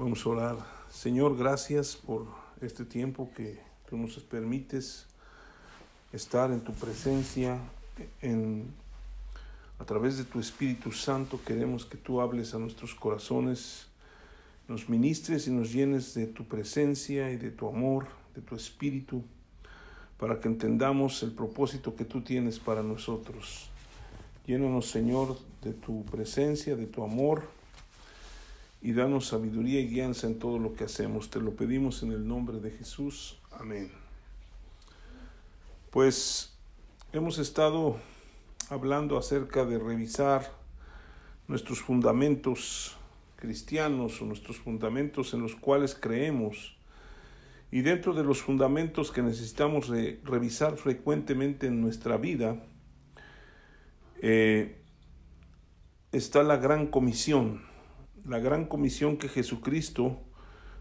[0.00, 0.56] Vamos a orar.
[0.90, 2.24] Señor, gracias por
[2.62, 5.04] este tiempo que tú nos permites
[6.10, 7.58] estar en tu presencia,
[8.22, 8.72] en,
[9.78, 13.88] a través de tu Espíritu Santo queremos que tú hables a nuestros corazones,
[14.68, 19.22] nos ministres y nos llenes de tu presencia y de tu amor, de tu Espíritu,
[20.16, 23.68] para que entendamos el propósito que tú tienes para nosotros.
[24.46, 27.59] Llénanos, Señor, de tu presencia, de tu amor
[28.82, 31.30] y danos sabiduría y guianza en todo lo que hacemos.
[31.30, 33.38] Te lo pedimos en el nombre de Jesús.
[33.50, 33.90] Amén.
[35.90, 36.56] Pues
[37.12, 37.96] hemos estado
[38.70, 40.52] hablando acerca de revisar
[41.48, 42.96] nuestros fundamentos
[43.36, 46.76] cristianos o nuestros fundamentos en los cuales creemos.
[47.72, 49.88] Y dentro de los fundamentos que necesitamos
[50.24, 52.56] revisar frecuentemente en nuestra vida,
[54.22, 54.76] eh,
[56.12, 57.69] está la gran comisión
[58.24, 60.18] la gran comisión que Jesucristo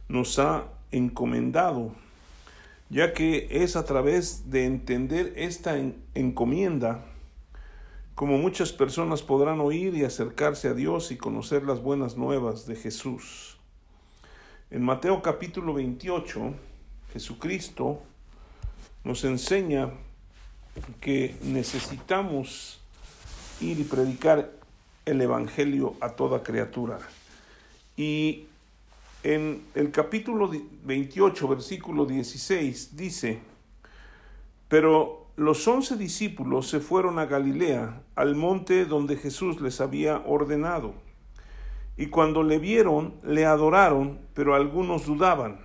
[0.07, 1.93] nos ha encomendado,
[2.89, 5.77] ya que es a través de entender esta
[6.15, 7.05] encomienda
[8.19, 12.75] como muchas personas podrán oír y acercarse a Dios y conocer las buenas nuevas de
[12.75, 13.57] Jesús.
[14.71, 16.53] En Mateo capítulo 28,
[17.13, 18.01] Jesucristo
[19.05, 19.91] nos enseña
[20.99, 22.81] que necesitamos
[23.61, 24.51] ir y predicar
[25.05, 26.99] el Evangelio a toda criatura.
[27.99, 28.45] Y
[29.25, 30.49] en el capítulo
[30.85, 33.41] 28, versículo 16, dice,
[34.69, 40.93] pero los once discípulos se fueron a Galilea, al monte donde Jesús les había ordenado.
[41.97, 45.59] Y cuando le vieron, le adoraron, pero algunos dudaban.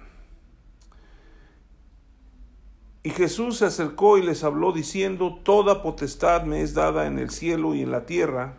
[3.05, 7.31] Y Jesús se acercó y les habló diciendo, Toda potestad me es dada en el
[7.31, 8.59] cielo y en la tierra.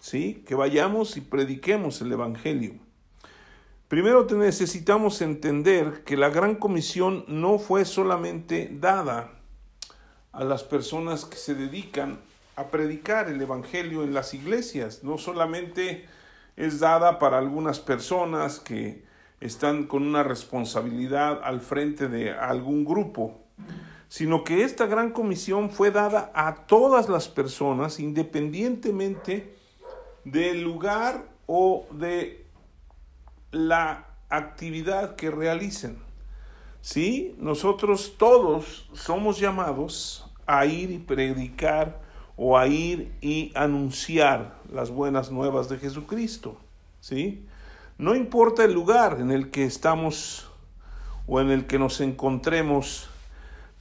[0.00, 0.42] ¿Sí?
[0.46, 2.74] Que vayamos y prediquemos el Evangelio.
[3.86, 9.32] Primero necesitamos entender que la gran comisión no fue solamente dada
[10.32, 12.20] a las personas que se dedican
[12.56, 16.06] a predicar el Evangelio en las iglesias, no solamente
[16.56, 19.04] es dada para algunas personas que
[19.40, 23.40] están con una responsabilidad al frente de algún grupo,
[24.08, 29.59] sino que esta gran comisión fue dada a todas las personas independientemente
[30.24, 32.46] del lugar o de
[33.50, 35.98] la actividad que realicen.
[36.80, 42.00] Sí, nosotros todos somos llamados a ir y predicar
[42.36, 46.56] o a ir y anunciar las buenas nuevas de Jesucristo.
[47.00, 47.44] ¿Sí?
[47.98, 50.50] No importa el lugar en el que estamos
[51.26, 53.10] o en el que nos encontremos,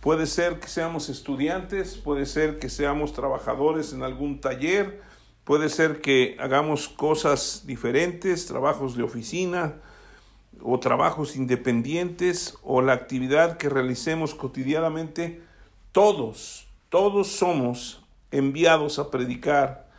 [0.01, 5.01] puede ser que seamos estudiantes, puede ser que seamos trabajadores en algún taller,
[5.49, 9.77] Puede ser que hagamos cosas diferentes, trabajos de oficina
[10.61, 15.41] o trabajos independientes o la actividad que realicemos cotidianamente.
[15.91, 19.89] Todos, todos somos enviados a predicar,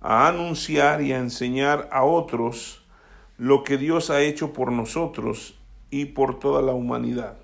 [0.00, 2.84] a anunciar y a enseñar a otros
[3.38, 5.56] lo que Dios ha hecho por nosotros
[5.88, 7.36] y por toda la humanidad.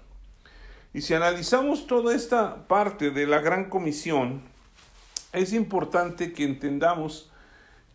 [0.92, 4.42] Y si analizamos toda esta parte de la gran comisión,
[5.32, 7.28] es importante que entendamos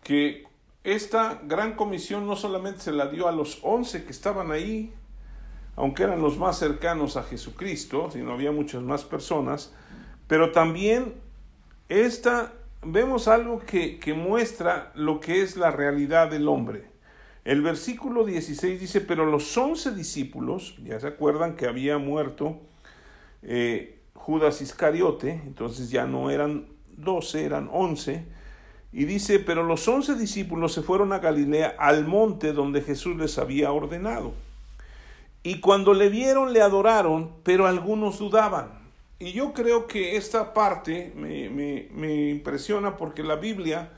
[0.07, 0.45] que
[0.85, 4.93] esta gran comisión no solamente se la dio a los once que estaban ahí,
[5.75, 9.73] aunque eran los más cercanos a Jesucristo, sino había muchas más personas,
[10.27, 11.15] pero también
[11.89, 16.85] esta, vemos algo que, que muestra lo que es la realidad del hombre.
[17.43, 22.61] El versículo 16 dice, pero los once discípulos, ya se acuerdan que había muerto
[23.41, 28.36] eh, Judas Iscariote, entonces ya no eran doce, eran once,
[28.91, 33.37] y dice, pero los once discípulos se fueron a Galilea al monte donde Jesús les
[33.37, 34.33] había ordenado.
[35.43, 38.77] Y cuando le vieron le adoraron, pero algunos dudaban.
[39.19, 43.89] Y yo creo que esta parte me, me, impresiona porque la Biblia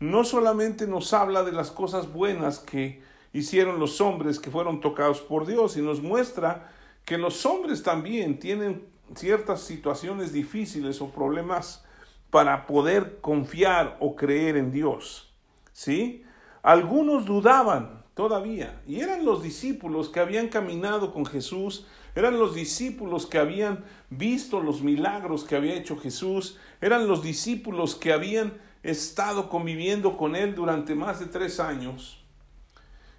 [0.00, 3.02] no solamente nos habla de las cosas buenas que
[3.32, 6.70] hicieron los hombres que fueron tocados por Dios, y nos muestra
[7.04, 8.84] que los hombres también tienen
[9.14, 11.84] ciertas situaciones difíciles o problemas
[12.32, 15.30] para poder confiar o creer en Dios.
[15.72, 16.24] ¿Sí?
[16.62, 18.80] Algunos dudaban, todavía.
[18.86, 24.60] Y eran los discípulos que habían caminado con Jesús, eran los discípulos que habían visto
[24.60, 30.54] los milagros que había hecho Jesús, eran los discípulos que habían estado conviviendo con Él
[30.54, 32.24] durante más de tres años.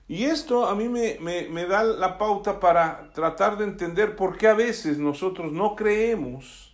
[0.07, 4.47] Y esto a mí me, me, da la pauta para tratar de entender por qué
[4.47, 6.72] a veces nosotros no creemos,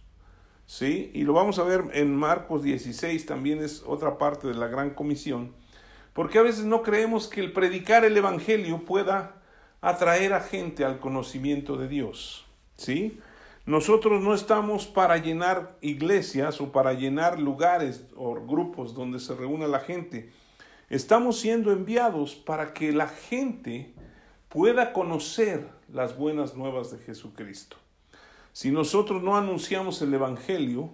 [0.70, 1.10] ¿sí?
[1.16, 4.92] Y lo vamos a ver en Marcos 16, también es otra parte de la gran
[4.92, 5.52] comisión,
[6.14, 9.42] porque a veces no creemos que el predicar el Evangelio pueda
[9.82, 12.46] atraer a gente al conocimiento de Dios,
[12.76, 13.20] ¿sí?
[13.66, 19.68] Nosotros no estamos para llenar iglesias o para llenar lugares o grupos donde se reúna
[19.68, 20.30] la gente.
[20.88, 23.96] Estamos siendo enviados para que la gente
[24.50, 27.78] pueda conocer las buenas nuevas de Jesucristo.
[28.60, 30.90] Si nosotros no anunciamos el Evangelio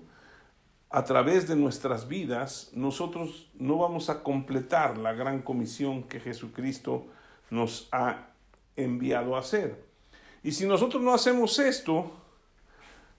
[0.92, 7.08] a través de nuestras vidas, nosotros no vamos a completar la gran comisión que Jesucristo
[7.50, 8.28] nos ha
[8.76, 9.84] enviado a hacer.
[10.44, 12.12] Y si nosotros no hacemos esto,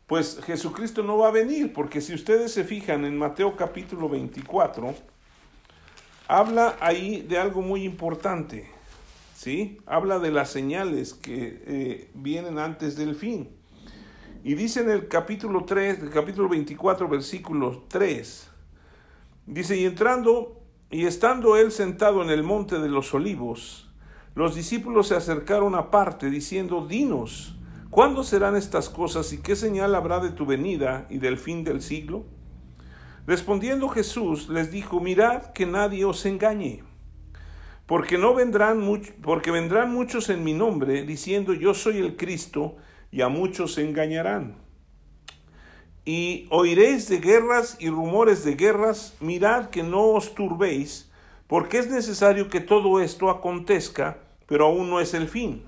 [0.06, 4.94] pues Jesucristo no va a venir, porque si ustedes se fijan en Mateo capítulo 24,
[6.28, 8.70] habla ahí de algo muy importante,
[9.34, 9.80] ¿sí?
[9.86, 13.55] Habla de las señales que eh, vienen antes del fin.
[14.44, 18.50] Y dice en el capítulo 3, el capítulo 24, versículo 3,
[19.46, 20.60] dice, y entrando
[20.90, 23.90] y estando él sentado en el monte de los olivos,
[24.34, 27.56] los discípulos se acercaron aparte, diciendo, dinos,
[27.96, 31.80] ¿Cuándo serán estas cosas y qué señal habrá de tu venida y del fin del
[31.80, 32.26] siglo?
[33.26, 36.82] Respondiendo Jesús les dijo, mirad que nadie os engañe,
[37.86, 38.82] porque no vendrán
[39.22, 42.76] porque vendrán muchos en mi nombre diciendo yo soy el Cristo
[43.16, 44.56] y a muchos se engañarán.
[46.04, 51.10] Y oiréis de guerras y rumores de guerras, mirad que no os turbéis,
[51.46, 55.64] porque es necesario que todo esto acontezca, pero aún no es el fin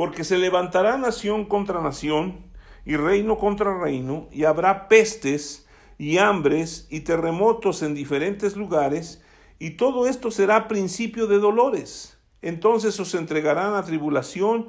[0.00, 2.38] porque se levantará nación contra nación
[2.86, 5.66] y reino contra reino, y habrá pestes
[5.98, 9.22] y hambres y terremotos en diferentes lugares,
[9.58, 12.18] y todo esto será principio de dolores.
[12.40, 14.68] Entonces os entregarán a tribulación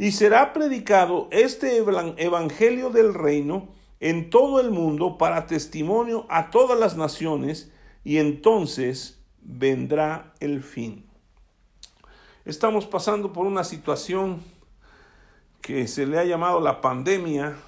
[0.00, 3.68] y será predicado este evangelio del reino
[4.00, 7.70] en todo el mundo para testimonio a todas las naciones,
[8.02, 11.04] y entonces vendrá el fin.
[12.46, 14.40] Estamos pasando por una situación
[15.60, 17.58] que se le ha llamado la pandemia,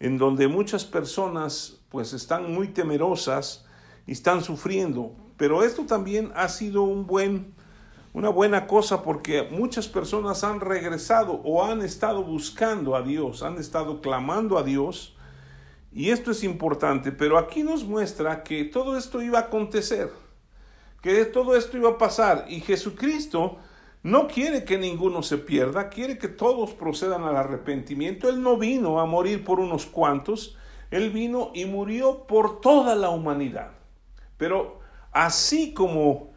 [0.00, 3.64] en donde muchas personas pues están muy temerosas
[4.08, 5.14] y están sufriendo.
[5.36, 7.54] Pero esto también ha sido un buen,
[8.12, 13.58] una buena cosa porque muchas personas han regresado o han estado buscando a Dios, han
[13.58, 15.14] estado clamando a Dios.
[15.92, 20.10] Y esto es importante, pero aquí nos muestra que todo esto iba a acontecer,
[21.02, 23.58] que todo esto iba a pasar y Jesucristo
[24.02, 28.28] no quiere que ninguno se pierda, quiere que todos procedan al arrepentimiento.
[28.28, 30.56] Él no vino a morir por unos cuantos,
[30.90, 33.72] Él vino y murió por toda la humanidad.
[34.36, 34.78] Pero
[35.10, 36.32] así como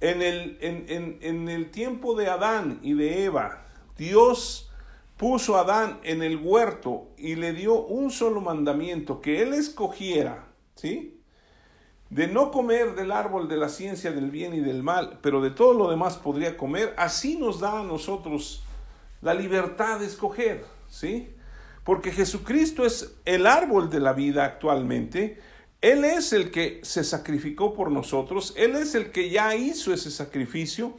[0.00, 3.66] en el, en, el tiempo de Adán y de Eva,
[3.96, 4.70] Dios
[5.16, 10.46] puso a Adán en el huerto y le dio un solo mandamiento, que él escogiera,
[10.74, 11.20] ¿sí?
[12.10, 15.50] de no comer del árbol de la ciencia del bien y del mal, pero de
[15.50, 18.64] todo lo demás podría comer, así nos da a nosotros
[19.22, 21.30] la libertad de escoger, ¿sí?
[21.84, 25.40] Porque Jesucristo es el árbol de la vida actualmente,
[25.80, 30.10] Él es el que se sacrificó por nosotros, Él es el que ya hizo ese
[30.10, 30.94] sacrificio,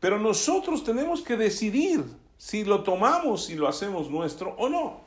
[0.00, 2.04] pero nosotros tenemos que decidir
[2.36, 5.00] si lo tomamos y lo hacemos nuestro o no.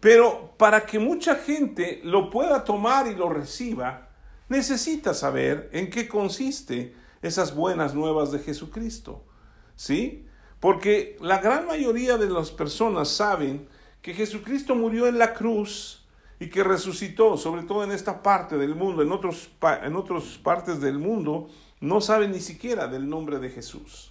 [0.00, 4.08] Pero para que mucha gente lo pueda tomar y lo reciba,
[4.48, 9.24] necesita saber en qué consiste esas buenas nuevas de Jesucristo.
[9.76, 10.26] ¿Sí?
[10.58, 13.68] Porque la gran mayoría de las personas saben
[14.00, 16.01] que Jesucristo murió en la cruz
[16.42, 19.12] y que resucitó, sobre todo en esta parte del mundo, en,
[19.84, 21.48] en otras partes del mundo,
[21.80, 24.10] no saben ni siquiera del nombre de Jesús.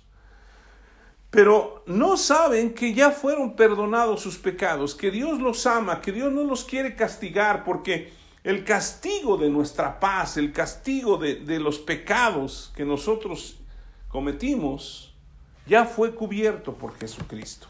[1.29, 6.31] Pero no saben que ya fueron perdonados sus pecados, que Dios los ama, que Dios
[6.31, 8.13] no los quiere castigar, porque
[8.45, 13.57] el castigo de nuestra paz, el castigo de, los pecados que nosotros
[14.07, 15.13] cometimos,
[15.67, 17.67] ya fue cubierto por Jesucristo.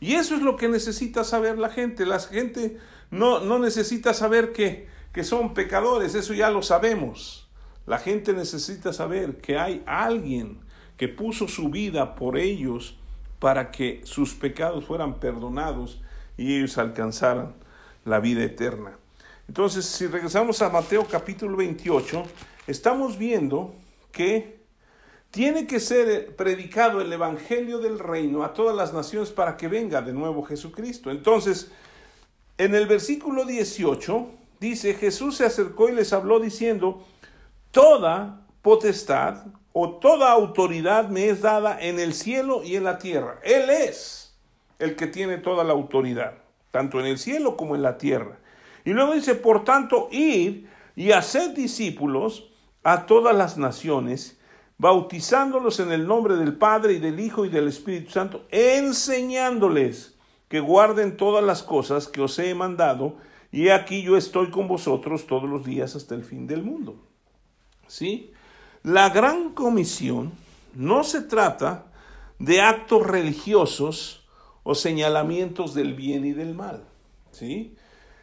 [0.00, 2.04] Y eso es lo que necesita saber la gente.
[2.04, 2.76] La gente
[3.14, 7.48] no, no necesita saber que, que son pecadores, eso ya lo sabemos.
[7.86, 10.58] La gente necesita saber que hay alguien
[10.96, 12.96] que puso su vida por ellos
[13.38, 16.00] para que sus pecados fueran perdonados
[16.36, 17.54] y ellos alcanzaran
[18.04, 18.98] la vida eterna.
[19.46, 22.24] Entonces, si regresamos a Mateo capítulo 28,
[22.66, 23.76] estamos viendo
[24.10, 24.58] que
[25.30, 30.02] tiene que ser predicado el Evangelio del Reino a todas las naciones para que venga
[30.02, 31.12] de nuevo Jesucristo.
[31.12, 31.70] Entonces,
[32.58, 34.26] en el versículo 18
[34.60, 37.04] dice, Jesús se acercó y les habló diciendo,
[37.70, 43.40] toda potestad o toda autoridad me es dada en el cielo y en la tierra.
[43.42, 44.36] Él es
[44.78, 46.34] el que tiene toda la autoridad,
[46.70, 48.38] tanto en el cielo como en la tierra.
[48.84, 52.50] Y luego dice, por tanto, ir y hacer discípulos
[52.84, 54.38] a todas las naciones,
[54.78, 60.13] bautizándolos en el nombre del Padre y del Hijo y del Espíritu Santo, enseñándoles
[60.54, 63.16] que guarden todas las cosas que os he mandado,
[63.50, 66.94] y aquí yo estoy con vosotros todos los días hasta el fin del mundo.
[67.88, 68.30] ¿Sí?
[68.84, 70.30] La gran comisión
[70.72, 71.86] no se trata
[72.38, 74.28] de actos religiosos
[74.62, 76.84] o señalamientos del bien y del mal,
[77.32, 77.74] ¿sí?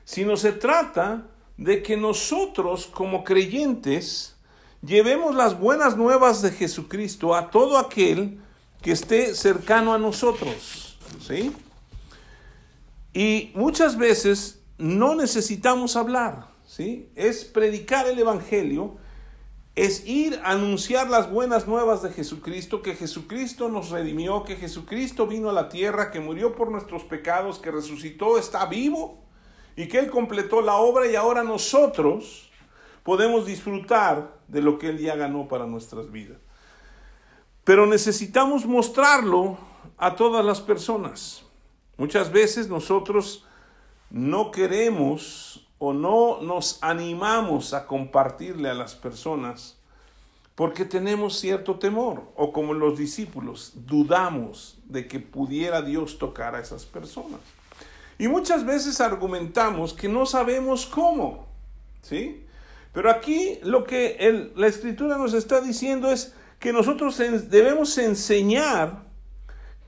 [0.05, 4.37] Sino se trata de que nosotros como creyentes
[4.81, 8.39] llevemos las buenas nuevas de Jesucristo a todo aquel
[8.81, 10.97] que esté cercano a nosotros,
[11.27, 11.51] ¿sí?
[13.13, 17.09] Y muchas veces no necesitamos hablar, ¿sí?
[17.15, 18.95] Es predicar el evangelio,
[19.75, 25.27] es ir a anunciar las buenas nuevas de Jesucristo, que Jesucristo nos redimió, que Jesucristo
[25.27, 29.23] vino a la tierra, que murió por nuestros pecados, que resucitó, está vivo
[29.75, 32.49] y que Él completó la obra y ahora nosotros
[33.03, 36.37] podemos disfrutar de lo que Él ya ganó para nuestras vidas.
[37.63, 39.57] Pero necesitamos mostrarlo
[39.97, 41.45] a todas las personas.
[42.01, 43.45] Muchas veces nosotros
[44.09, 49.77] no queremos o no nos animamos a compartirle a las personas
[50.55, 56.59] porque tenemos cierto temor o como los discípulos dudamos de que pudiera Dios tocar a
[56.59, 57.39] esas personas.
[58.17, 61.45] Y muchas veces argumentamos que no sabemos cómo,
[62.01, 62.43] ¿sí?
[62.93, 69.10] Pero aquí lo que la escritura nos está diciendo es que nosotros debemos enseñar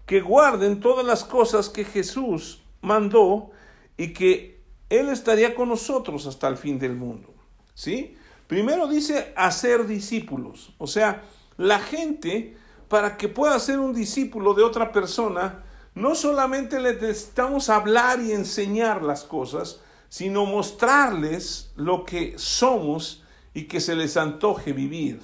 [0.06, 3.52] que guarden todas las cosas que Jesús mandó
[3.98, 7.34] y que Él estaría con nosotros hasta el fin del mundo.
[7.74, 8.18] ¿Sí?
[8.48, 10.74] Primero dice hacer discípulos.
[10.78, 11.24] O sea,
[11.58, 12.58] la gente,
[12.88, 15.64] para que pueda ser un discípulo de otra persona,
[15.96, 19.80] no solamente le necesitamos hablar y enseñar las cosas,
[20.10, 25.22] sino mostrarles lo que somos y que se les antoje vivir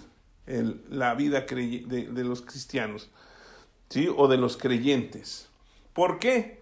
[0.89, 3.09] la vida de los cristianos,
[3.89, 4.09] ¿sí?
[4.15, 5.49] O de los creyentes.
[5.93, 6.61] ¿Por qué?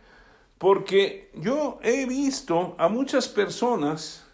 [0.57, 4.25] Porque yo he visto a muchas personas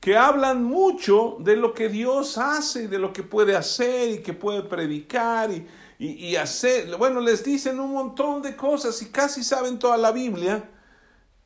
[0.00, 4.34] que hablan mucho de lo que Dios hace, de lo que puede hacer y que
[4.34, 5.66] puede predicar y,
[5.98, 10.12] y, y, hacer, bueno, les dicen un montón de cosas y casi saben toda la
[10.12, 10.70] Biblia,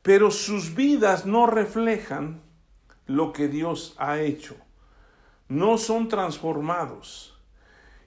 [0.01, 2.41] pero sus vidas no reflejan
[3.07, 4.55] lo que Dios ha hecho.
[5.47, 7.33] No son transformados.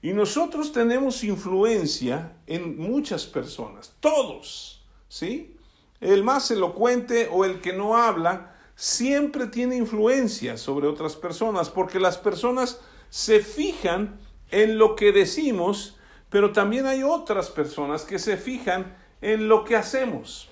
[0.05, 5.57] Y nosotros tenemos influencia en muchas personas, todos, ¿sí?
[5.99, 11.99] El más elocuente o el que no habla siempre tiene influencia sobre otras personas, porque
[11.99, 14.21] las personas se fijan
[14.51, 15.97] en lo que decimos,
[16.29, 20.51] pero también hay otras personas que se fijan en lo que hacemos.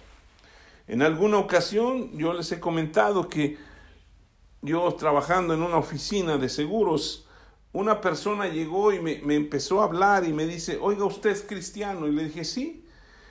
[0.88, 3.58] En alguna ocasión yo les he comentado que
[4.62, 7.26] yo trabajando en una oficina de seguros,
[7.72, 12.06] una persona llegó y me, empezó a hablar y me dice, oiga, usted es cristiano.
[12.06, 12.84] Y le dije, sí.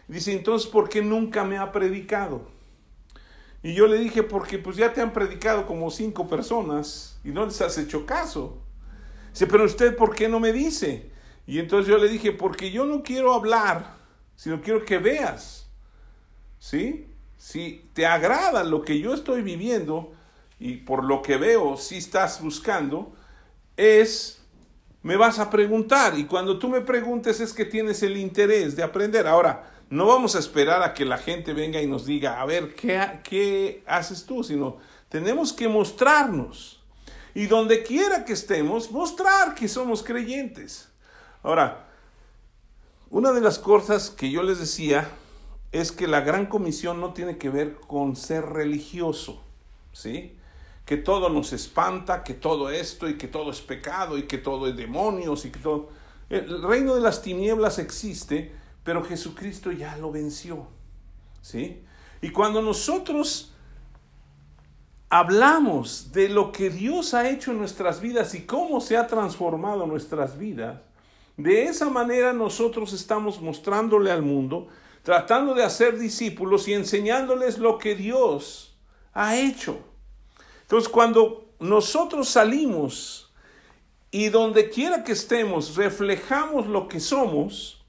[0.08, 2.50] Dice, entonces, ¿por qué nunca me ha predicado?
[3.64, 7.46] Y yo le dije, porque pues ya te han predicado como cinco personas y no
[7.46, 8.58] les has hecho caso.
[9.32, 11.12] Dice, pero usted, ¿por qué no me dice?
[11.46, 13.96] Y entonces yo le dije, porque yo no quiero hablar,
[14.36, 15.70] sino quiero que veas.
[16.58, 17.08] ¿Sí?
[17.38, 20.14] Si te agrada lo que yo estoy viviendo
[20.60, 23.14] y por lo que veo si estás buscando,
[23.82, 24.42] es,
[25.02, 28.84] me vas a preguntar y cuando tú me preguntes es que tienes el interés de
[28.84, 29.28] aprender.
[29.28, 32.76] Ahora, no vamos a esperar a que la gente venga y nos diga, a ver,
[32.76, 34.44] ¿qué, qué haces tú?
[34.44, 34.78] Sino
[35.10, 36.80] tenemos que mostrarnos.
[37.34, 40.90] Y donde quiera que estemos, mostrar que somos creyentes.
[41.44, 41.88] Ahora,
[43.10, 45.10] una de las cosas que yo les decía
[45.72, 49.42] es que la gran comisión no tiene que ver con ser religioso,
[49.92, 50.38] ¿sí?
[50.86, 54.68] Que todo nos espanta, que todo esto y que todo es pecado y que todo
[54.68, 55.90] es demonios y que todo...
[56.30, 60.68] El reino de las tinieblas existe, pero Jesucristo ya lo venció.
[61.42, 61.84] ¿sí?
[62.22, 63.54] Y cuando nosotros
[65.10, 69.86] hablamos de lo que Dios ha hecho en nuestras vidas y cómo se ha transformado
[69.86, 70.80] nuestras vidas,
[71.38, 74.68] de esa manera nosotros estamos mostrándole al mundo,
[75.04, 78.78] tratando de hacer discípulos y enseñándoles lo que Dios
[79.14, 79.80] ha hecho.
[80.72, 83.30] Entonces cuando nosotros salimos
[84.10, 87.84] y donde quiera que estemos reflejamos lo que somos,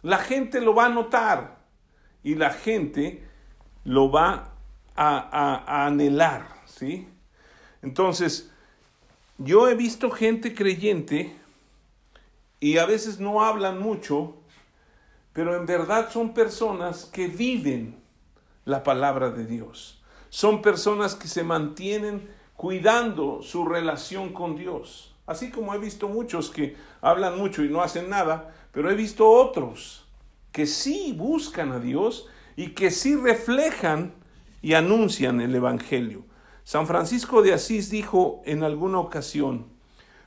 [0.00, 1.58] la gente lo va a notar
[2.22, 3.22] y la gente
[3.84, 4.54] lo va
[4.96, 7.06] a, anhelar, ¿sí?
[7.82, 8.50] Entonces,
[9.36, 11.36] yo he visto gente creyente
[12.60, 14.38] y a veces no hablan mucho,
[15.34, 18.02] pero en verdad son personas que viven
[18.64, 20.01] la palabra de Dios.
[20.32, 25.14] Son personas que se mantienen cuidando su relación con Dios.
[25.26, 29.28] Así como he visto muchos que hablan mucho y no hacen nada, pero he visto
[29.28, 30.06] otros
[30.50, 34.14] que sí buscan a Dios y que sí reflejan
[34.62, 36.24] y anuncian el Evangelio.
[36.64, 39.66] San Francisco de Asís dijo en alguna ocasión,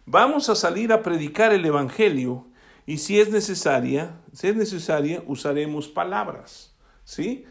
[0.06, 2.46] vamos a salir a predicar el Evangelio
[2.86, 6.76] y si es necesaria, si es necesaria, usaremos palabras.
[7.06, 7.46] ¿Sí?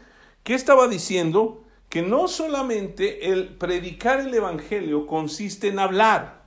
[0.45, 1.64] ¿Qué estaba diciendo?
[1.89, 6.43] Que no solamente el predicar el Evangelio consiste en hablar,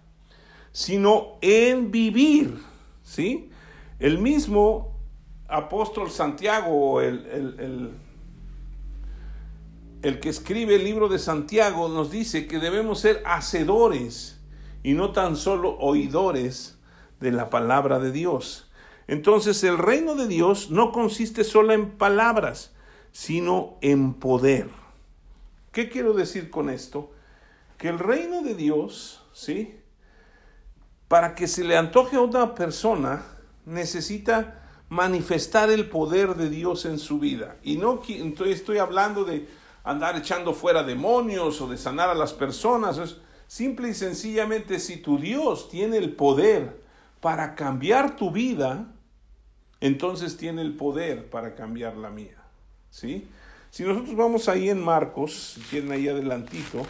[0.72, 2.58] sino en vivir.
[3.02, 3.50] ¿Sí?
[3.98, 4.96] El mismo
[5.48, 7.90] apóstol Santiago, el, el
[10.02, 14.40] el que escribe el libro de Santiago nos dice que debemos ser hacedores
[14.84, 16.78] y no tan solo oidores
[17.18, 18.70] de la palabra de Dios.
[19.08, 22.72] Entonces el reino de Dios no consiste solo en palabras,
[23.10, 24.68] sino en poder.
[25.72, 27.12] ¿Qué quiero decir con esto?
[27.76, 29.78] Que el reino de Dios, ¿sí?
[31.08, 33.24] Para que se le antoje a una persona,
[33.64, 37.56] necesita manifestar el poder de Dios en su vida.
[37.62, 38.02] Y no
[38.46, 39.46] estoy hablando de
[39.84, 42.98] andar echando fuera demonios o de sanar a las personas.
[42.98, 46.82] Es simple y sencillamente si tu Dios tiene el poder
[47.20, 48.86] para cambiar tu vida,
[49.80, 52.42] entonces tiene el poder para cambiar la mía.
[52.90, 53.28] ¿Sí?
[53.70, 56.86] Si nosotros vamos ahí en Marcos, si quieren ahí adelantito,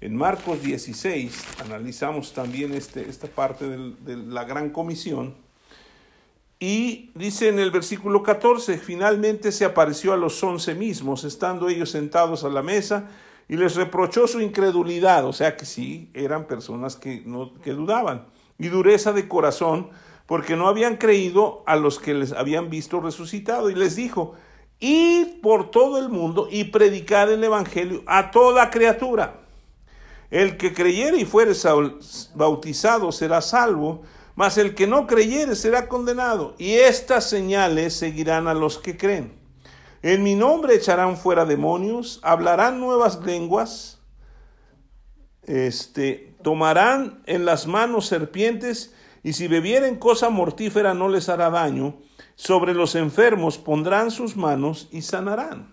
[0.00, 5.34] en Marcos 16 analizamos también este, esta parte de la gran comisión.
[6.58, 11.90] Y dice en el versículo 14, finalmente se apareció a los once mismos, estando ellos
[11.90, 13.10] sentados a la mesa,
[13.48, 18.26] y les reprochó su incredulidad, o sea que sí, eran personas que, no, que dudaban,
[18.58, 19.90] y dureza de corazón,
[20.24, 24.34] porque no habían creído a los que les habían visto resucitado, y les dijo,
[24.80, 29.40] id por todo el mundo y predicad el Evangelio a toda criatura.
[30.30, 31.52] El que creyere y fuere
[32.34, 34.02] bautizado será salvo,
[34.34, 36.54] mas el que no creyere será condenado.
[36.58, 39.32] Y estas señales seguirán a los que creen.
[40.02, 43.98] En mi nombre echarán fuera demonios, hablarán nuevas lenguas,
[45.44, 51.96] este, tomarán en las manos serpientes, y si bebieren cosa mortífera no les hará daño.
[52.36, 55.68] Sobre los enfermos pondrán sus manos y sanarán.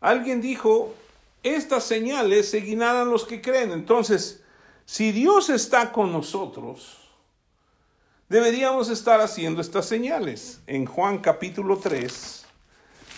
[0.00, 0.94] Alguien dijo,
[1.44, 3.70] estas señales seguirán a los que creen.
[3.70, 4.42] Entonces,
[4.84, 6.98] si Dios está con nosotros,
[8.28, 10.60] deberíamos estar haciendo estas señales.
[10.66, 12.44] En Juan capítulo 3,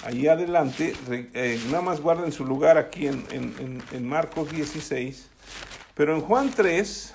[0.05, 5.27] allí adelante, eh, nada más guarden su lugar aquí en, en Marcos 16,
[5.94, 7.14] pero en Juan 3,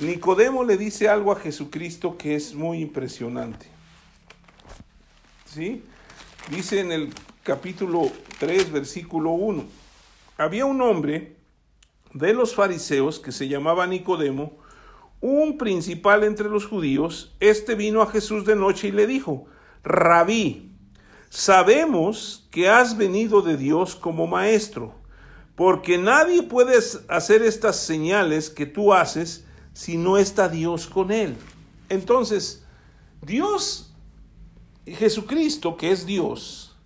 [0.00, 3.66] Nicodemo le dice algo a Jesucristo que es muy impresionante.
[5.44, 5.82] ¿Sí?
[6.50, 9.64] Dice en el capítulo 3, versículo 1,
[10.36, 11.36] había un hombre
[12.14, 14.56] de los fariseos que se llamaba Nicodemo,
[15.20, 19.46] un principal entre los judíos, este vino a Jesús de noche y le dijo,
[19.82, 20.70] Rabí,
[21.28, 24.94] sabemos que has venido de Dios como maestro,
[25.56, 29.44] porque nadie puede hacer estas señales que tú haces
[29.78, 31.36] si no está Dios con él.
[31.88, 32.64] Entonces,
[33.22, 33.92] Dios,
[34.84, 36.76] Jesucristo, que es Dios,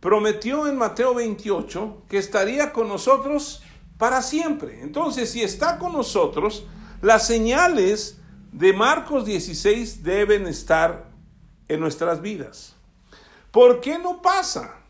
[0.00, 3.62] prometió en Mateo 28 que estaría con nosotros
[3.98, 4.80] para siempre.
[4.80, 6.64] Entonces, si está con nosotros,
[7.02, 8.16] las señales
[8.50, 11.10] de Marcos 16 deben estar
[11.68, 12.74] en nuestras vidas.
[13.50, 14.81] ¿Por qué no pasa?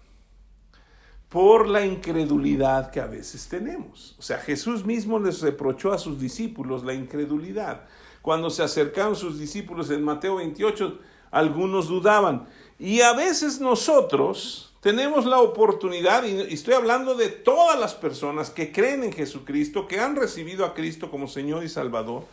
[1.33, 4.14] Por la incredulidad que a veces tenemos.
[4.18, 7.85] O sea, Jesús mismo les reprochó a sus discípulos la incredulidad.
[8.21, 10.99] Cuando se acercaron sus discípulos en Mateo 28,
[11.31, 12.47] algunos dudaban.
[12.79, 18.73] Y a veces nosotros tenemos la oportunidad, y estoy hablando de todas las personas que
[18.73, 22.25] creen en Jesucristo, que han recibido a Cristo como Señor y Salvador,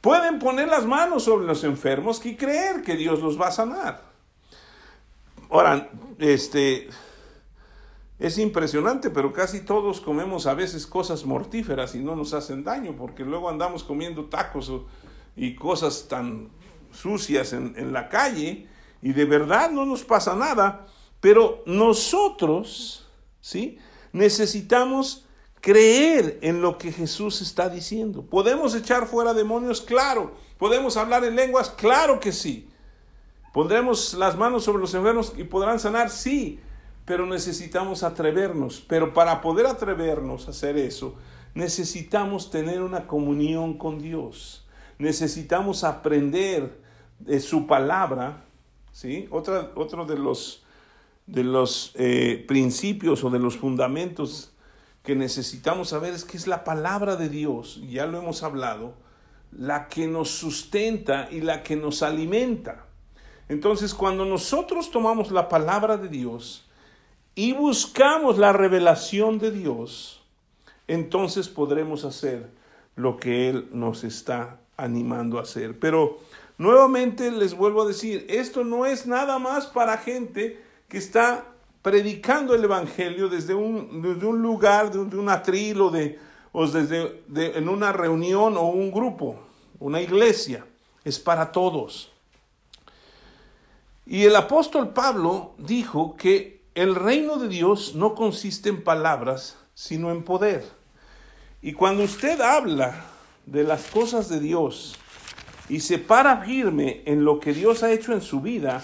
[0.00, 4.02] pueden poner las manos sobre los enfermos y creer que Dios los va a sanar.
[5.50, 6.88] Ahora, este,
[8.18, 12.96] es impresionante, pero casi todos comemos a veces cosas mortíferas y no nos hacen daño,
[12.96, 14.72] porque luego andamos comiendo tacos
[15.36, 16.50] y cosas tan
[16.92, 18.66] sucias en, en la calle
[19.02, 20.86] y de verdad no nos pasa nada,
[21.20, 23.06] pero nosotros,
[23.40, 23.78] ¿sí?
[24.12, 25.26] Necesitamos
[25.60, 28.22] creer en lo que Jesús está diciendo.
[28.22, 29.80] ¿Podemos echar fuera demonios?
[29.80, 30.34] Claro.
[30.56, 31.70] ¿Podemos hablar en lenguas?
[31.70, 32.68] Claro que sí.
[33.52, 36.10] ¿Pondremos las manos sobre los enfermos y podrán sanar?
[36.10, 36.60] Sí.
[37.08, 38.84] Pero necesitamos atrevernos.
[38.86, 41.16] Pero para poder atrevernos a hacer eso,
[41.54, 44.66] necesitamos tener una comunión con Dios.
[44.98, 46.82] Necesitamos aprender
[47.18, 48.44] de su palabra.
[48.92, 49.26] ¿sí?
[49.30, 50.64] Otra, otro de los,
[51.26, 54.52] de los eh, principios o de los fundamentos
[55.02, 58.92] que necesitamos saber es que es la palabra de Dios, ya lo hemos hablado,
[59.50, 62.84] la que nos sustenta y la que nos alimenta.
[63.48, 66.67] Entonces, cuando nosotros tomamos la palabra de Dios
[67.38, 70.20] y buscamos la revelación de Dios,
[70.88, 72.50] entonces podremos hacer
[72.96, 75.78] lo que Él nos está animando a hacer.
[75.78, 76.18] Pero
[76.56, 81.44] nuevamente les vuelvo a decir, esto no es nada más para gente que está
[81.80, 86.18] predicando el Evangelio desde un, un lugar, de un, atril o, de,
[86.50, 87.22] o desde
[87.56, 89.38] en una reunión o un grupo,
[89.78, 90.66] una iglesia.
[91.04, 92.10] Es para todos.
[94.06, 100.12] Y el apóstol Pablo dijo que el reino de Dios no consiste en palabras, sino
[100.12, 100.64] en poder.
[101.60, 103.04] Y cuando usted habla
[103.46, 104.94] de las cosas de Dios
[105.68, 108.80] y se para firme en lo que Dios ha hecho en su vida,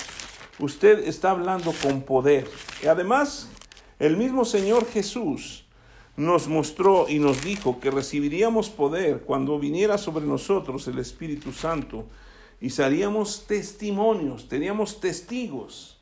[0.58, 2.50] usted está hablando con poder.
[2.82, 3.48] Y además,
[4.00, 5.64] el mismo Señor Jesús
[6.16, 12.06] nos mostró y nos dijo que recibiríamos poder cuando viniera sobre nosotros el Espíritu Santo
[12.60, 16.00] y seríamos testimonios, teníamos testigos,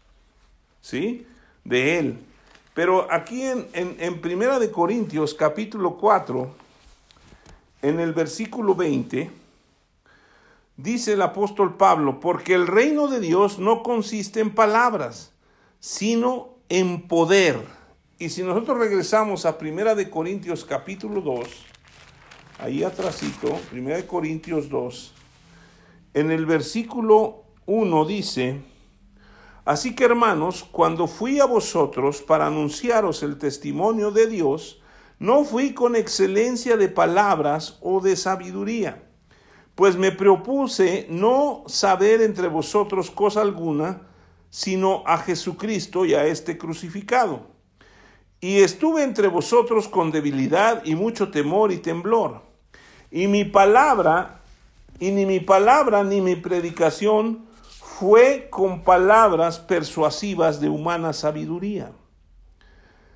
[0.81, 1.27] ¿sí?
[1.65, 2.19] De Él.
[2.75, 6.51] Pero aquí en, en, Primera de Corintios capítulo 4,
[7.83, 9.31] en el versículo 20,
[10.77, 15.33] dice el apóstol Pablo, porque el reino de Dios no consiste en palabras,
[15.81, 17.61] sino en poder.
[18.19, 21.47] Y si nosotros regresamos a Primera de Corintios capítulo 2,
[22.59, 25.13] ahí atrásito, Primera de Corintios 2,
[26.15, 28.61] en el versículo 1 dice,
[29.65, 34.81] Así que hermanos, cuando fui a vosotros para anunciaros el testimonio de Dios,
[35.19, 39.03] no fui con excelencia de palabras o de sabiduría
[39.75, 44.03] pues me propuse no saber entre vosotros cosa alguna,
[44.51, 47.47] sino a Jesucristo y a este crucificado.
[48.41, 52.43] Y estuve entre vosotros con debilidad y mucho temor y temblor.
[53.11, 54.43] Y mi palabra,
[54.99, 57.47] y ni mi palabra ni mi predicación
[58.03, 61.93] fue con palabras persuasivas de humana sabiduría,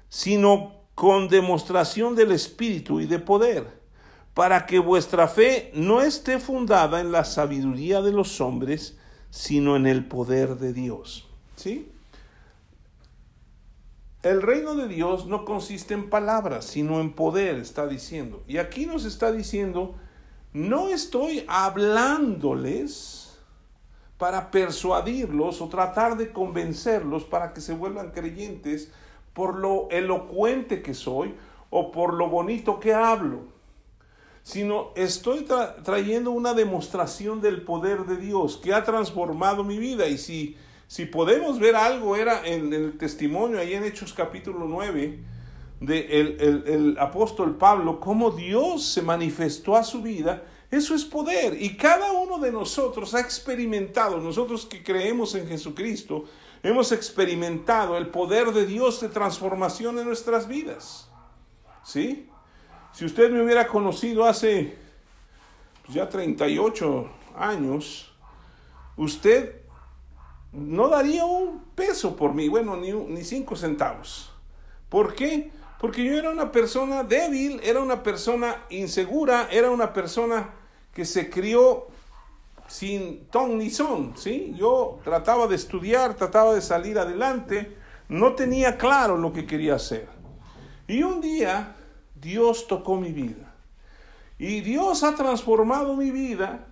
[0.09, 3.81] sino con demostración del Espíritu y de poder
[4.33, 8.97] para que vuestra fe no esté fundada en la sabiduría de los hombres,
[9.29, 11.27] sino en el poder de Dios.
[11.57, 11.91] ¿Sí?
[14.23, 18.45] El reino de Dios no consiste en palabras, sino en poder, está diciendo.
[18.47, 19.97] Y aquí nos está diciendo,
[20.53, 23.26] no estoy hablándoles
[24.19, 28.91] para persuadirlos o tratar de convencerlos para que se vuelvan creyentes
[29.33, 31.35] por lo elocuente que soy
[31.71, 33.57] o por lo bonito que hablo
[34.47, 35.45] sino estoy
[35.83, 40.07] trayendo una demostración del poder de Dios que ha transformado mi vida.
[40.07, 45.19] Y si, si podemos ver algo, era en, el testimonio ahí en Hechos capítulo 9
[45.81, 50.45] de el, el apóstol Pablo, cómo Dios se manifestó a su vida.
[50.71, 51.61] Eso es poder.
[51.61, 56.25] Y cada uno de nosotros ha experimentado, nosotros que creemos en Jesucristo,
[56.63, 61.09] hemos experimentado el poder de Dios de transformación en nuestras vidas.
[61.85, 62.29] ¿Sí?
[62.93, 64.77] Si usted me hubiera conocido hace
[65.85, 68.13] pues, ya 38 años,
[68.97, 69.61] usted
[70.51, 74.33] no daría un peso por mí, bueno, ni, ni cinco centavos.
[74.89, 75.53] ¿Por qué?
[75.79, 80.55] Porque yo era una persona débil, era una persona insegura, era una persona
[80.97, 81.89] que se crió
[82.67, 84.55] sin ton ni son, ¿sí?
[84.57, 87.77] Yo trataba de estudiar, trataba de salir adelante,
[88.09, 90.09] no tenía claro lo que quería hacer.
[90.89, 91.77] Y un día
[92.15, 93.53] Dios tocó mi vida.
[94.39, 96.67] Y Dios ha transformado mi vida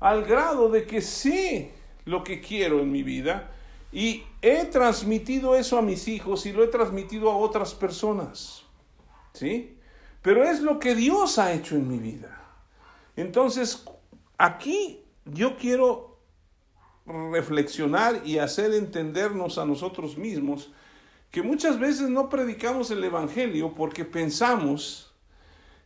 [0.00, 1.72] al grado de que sé
[2.04, 3.52] lo que quiero en mi vida
[3.90, 8.64] y he transmitido eso a mis hijos y lo he transmitido a otras personas.
[9.32, 9.78] ¿Sí?
[10.20, 12.41] Pero es lo que Dios ha hecho en mi vida.
[13.16, 13.84] Entonces,
[14.38, 16.18] aquí yo quiero
[17.06, 20.70] reflexionar y hacer entendernos a nosotros mismos
[21.30, 25.12] que muchas veces no predicamos el Evangelio porque pensamos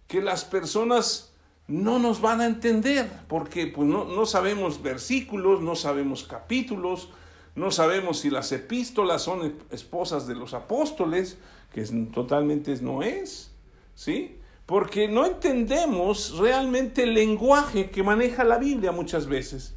[0.08, 1.32] que las personas
[1.68, 7.10] no nos van a entender, porque pues, no, no sabemos versículos, no sabemos capítulos,
[7.54, 11.38] no sabemos si las epístolas son esposas de los apóstoles,
[11.72, 13.50] que totalmente no es,
[13.94, 14.35] ¿sí?
[14.66, 19.74] Porque no entendemos realmente el lenguaje que maneja la Biblia muchas veces.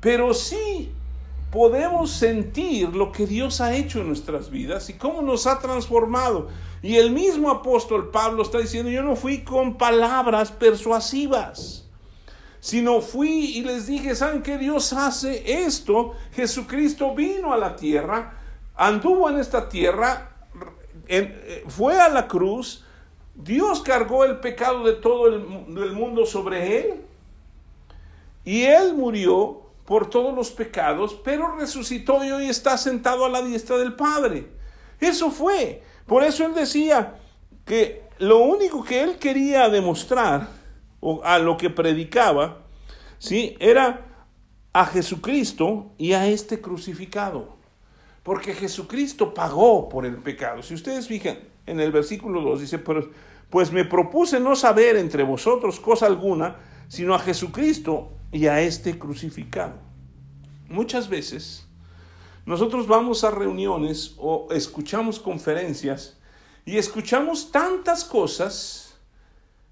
[0.00, 0.92] Pero sí
[1.54, 6.48] podemos sentir lo que Dios ha hecho en nuestras vidas y cómo nos ha transformado.
[6.82, 11.84] Y el mismo apóstol Pablo está diciendo, yo no fui con palabras persuasivas,
[12.58, 16.14] sino fui y les dije, ¿saben qué Dios hace esto?
[16.32, 18.36] Jesucristo vino a la tierra,
[18.74, 20.48] anduvo en esta tierra,
[21.06, 22.83] eh, fue a la cruz,
[23.34, 27.00] Dios cargó el pecado de todo el, el mundo sobre él
[28.44, 33.42] y él murió por todos los pecados, pero resucitó y hoy está sentado a la
[33.42, 34.48] diestra del Padre.
[35.00, 35.82] Eso fue.
[36.06, 37.16] Por eso él decía
[37.64, 40.48] que lo único que él quería demostrar,
[41.00, 42.62] o a lo que predicaba,
[43.18, 43.56] ¿sí?
[43.60, 44.06] era
[44.72, 47.56] a Jesucristo y a este crucificado.
[48.22, 50.62] Porque Jesucristo pagó por el pecado.
[50.62, 55.80] Si ustedes fijan en el versículo 2, dice, pues, me propuse no saber entre vosotros
[55.80, 56.56] cosa alguna,
[56.88, 59.74] sino a Jesucristo y a este crucificado.
[60.68, 61.66] Muchas veces
[62.46, 66.18] nosotros vamos a reuniones o escuchamos conferencias
[66.66, 68.98] y escuchamos tantas cosas,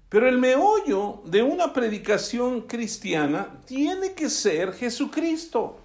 [0.09, 5.79] pero el meollo de una predicación cristiana tiene que ser Jesucristo.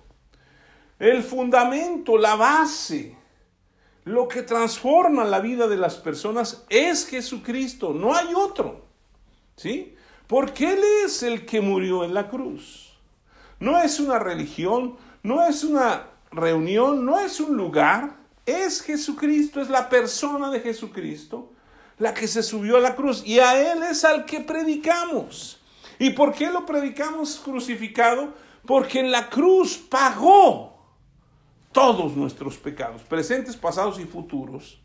[0.99, 3.17] El fundamento, la base,
[4.09, 8.87] lo que transforma la vida de las personas es Jesucristo, no hay otro.
[9.57, 9.94] ¿Sí?
[10.27, 12.99] Porque Él es el que murió en la cruz.
[13.61, 18.16] No es una religión, no es una reunión, no es un lugar,
[18.47, 21.51] es Jesucristo, es la persona de Jesucristo
[21.99, 25.61] la que se subió a la cruz y a Él es al que predicamos.
[25.99, 28.35] ¿Y por qué lo predicamos crucificado?
[28.64, 30.78] Porque en la cruz pagó
[31.79, 34.81] todos nuestros pecados, presentes, pasados y futuros,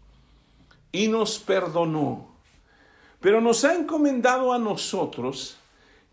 [0.91, 2.27] y nos perdonó.
[3.19, 5.57] Pero nos ha encomendado a nosotros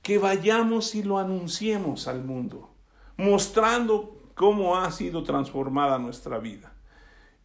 [0.00, 2.70] que vayamos y lo anunciemos al mundo,
[3.18, 6.72] mostrando cómo ha sido transformada nuestra vida.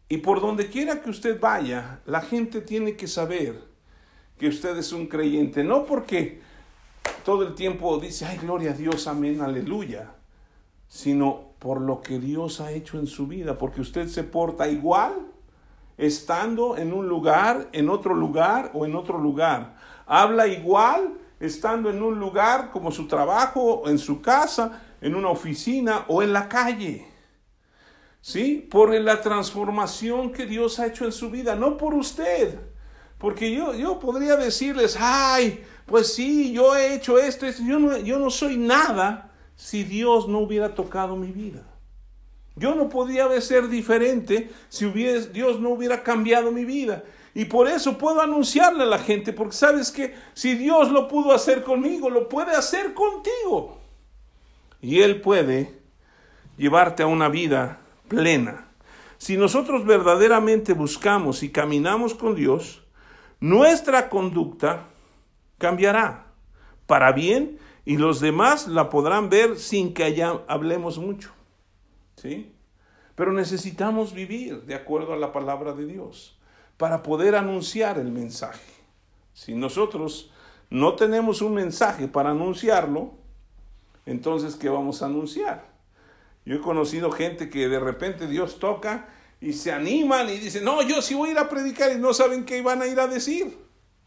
[0.08, 3.62] Y por donde quiera que usted vaya, la gente tiene que saber
[4.38, 6.40] que usted es un creyente, no porque
[7.22, 10.14] todo el tiempo dice, ay, gloria a Dios, amén, aleluya,
[10.88, 15.14] sino por lo que Dios ha hecho en su vida, porque usted se porta igual
[15.98, 19.76] estando en un lugar, en otro lugar o en otro lugar.
[20.06, 26.04] Habla igual estando en un lugar como su trabajo, en su casa, en una oficina
[26.08, 27.06] o en la calle.
[28.20, 28.66] ¿Sí?
[28.70, 32.58] Por la transformación que Dios ha hecho en su vida, no por usted.
[33.18, 37.62] Porque yo, yo podría decirles, ay, pues sí, yo he hecho esto, esto.
[37.62, 39.25] Yo, no, yo no soy nada
[39.56, 41.64] si Dios no hubiera tocado mi vida.
[42.54, 47.04] Yo no podía ser diferente si Dios no hubiera cambiado mi vida.
[47.34, 51.34] Y por eso puedo anunciarle a la gente, porque sabes que si Dios lo pudo
[51.34, 53.78] hacer conmigo, lo puede hacer contigo.
[54.80, 55.80] Y Él puede
[56.56, 58.68] llevarte a una vida plena.
[59.18, 62.82] Si nosotros verdaderamente buscamos y caminamos con Dios,
[63.40, 64.84] nuestra conducta
[65.58, 66.28] cambiará
[66.86, 71.30] para bien y los demás la podrán ver sin que haya, hablemos mucho.
[72.16, 72.52] ¿Sí?
[73.14, 76.36] Pero necesitamos vivir de acuerdo a la palabra de Dios
[76.76, 78.72] para poder anunciar el mensaje.
[79.32, 80.32] Si nosotros
[80.68, 83.12] no tenemos un mensaje para anunciarlo,
[84.04, 85.64] entonces ¿qué vamos a anunciar?
[86.44, 89.08] Yo he conocido gente que de repente Dios toca
[89.40, 92.12] y se animan y dicen, no, yo sí voy a ir a predicar y no
[92.12, 93.56] saben qué van a ir a decir.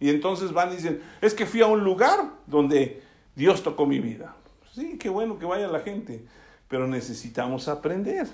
[0.02, 3.08] Y entonces van y dicen, es que fui a un lugar donde
[3.39, 4.36] Dios tocó mi vida.
[4.75, 6.25] Sí, qué bueno que vaya la gente,
[6.67, 8.28] pero necesitamos aprender.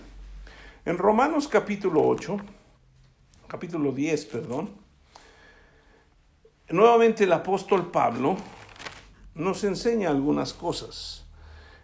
[0.83, 2.37] En Romanos capítulo 8,
[3.47, 4.71] capítulo 10, perdón,
[6.69, 8.35] nuevamente el apóstol Pablo
[9.35, 11.23] nos enseña algunas cosas.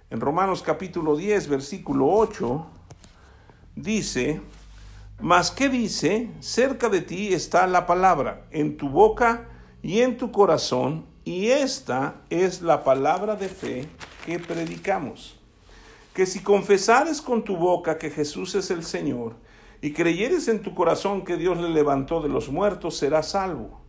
[0.09, 2.65] En Romanos capítulo 10, versículo 8,
[3.75, 4.41] dice,
[5.19, 9.47] mas qué dice, cerca de ti está la palabra, en tu boca
[9.83, 13.87] y en tu corazón, y esta es la palabra de fe
[14.25, 15.41] que predicamos
[16.13, 19.35] que si confesares con tu boca que Jesús es el Señor
[19.81, 23.81] y creyeres en tu corazón que Dios le levantó de los muertos, serás salvo.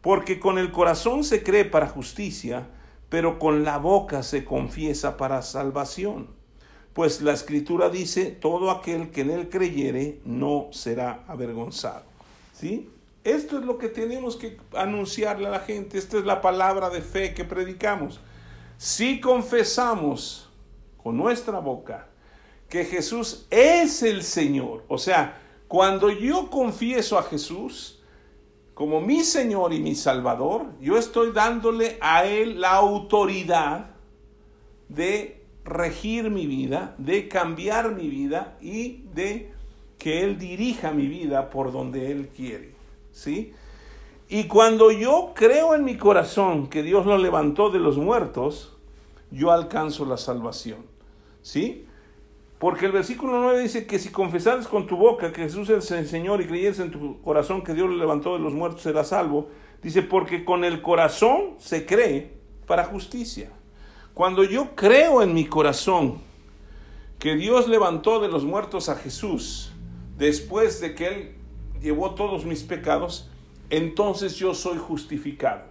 [0.00, 2.68] Porque con el corazón se cree para justicia,
[3.08, 6.28] pero con la boca se confiesa para salvación.
[6.92, 12.04] pues la escritura dice, todo aquel que en él creyere no será avergonzado.
[12.52, 12.88] ¿Sí?
[13.24, 17.00] Esto es lo que tenemos que anunciarle a la gente, esta es la palabra de
[17.00, 18.20] fe que predicamos.
[18.76, 20.50] Si confesamos
[21.02, 22.08] con nuestra boca
[22.68, 28.02] que Jesús es el Señor, o sea, cuando yo confieso a Jesús
[28.74, 33.90] como mi Señor y mi Salvador, yo estoy dándole a Él la autoridad
[34.90, 39.50] de regir mi vida, de cambiar mi vida y de
[39.98, 42.74] que Él dirija mi vida por donde Él quiere.
[43.14, 43.54] ¿Sí?
[44.28, 48.76] Y cuando yo creo en mi corazón que Dios lo levantó de los muertos,
[49.30, 50.84] yo alcanzo la salvación.
[51.40, 51.86] ¿Sí?
[52.58, 56.08] Porque el versículo 9 dice que si confesares con tu boca que Jesús es el
[56.08, 59.48] Señor y creyeres en tu corazón que Dios lo levantó de los muertos, serás salvo.
[59.82, 62.32] Dice, porque con el corazón se cree
[62.66, 63.50] para justicia.
[64.14, 66.18] Cuando yo creo en mi corazón
[67.20, 69.72] que Dios levantó de los muertos a Jesús
[70.16, 71.34] después de que Él
[71.84, 73.28] llevó todos mis pecados,
[73.68, 75.64] entonces yo soy justificado.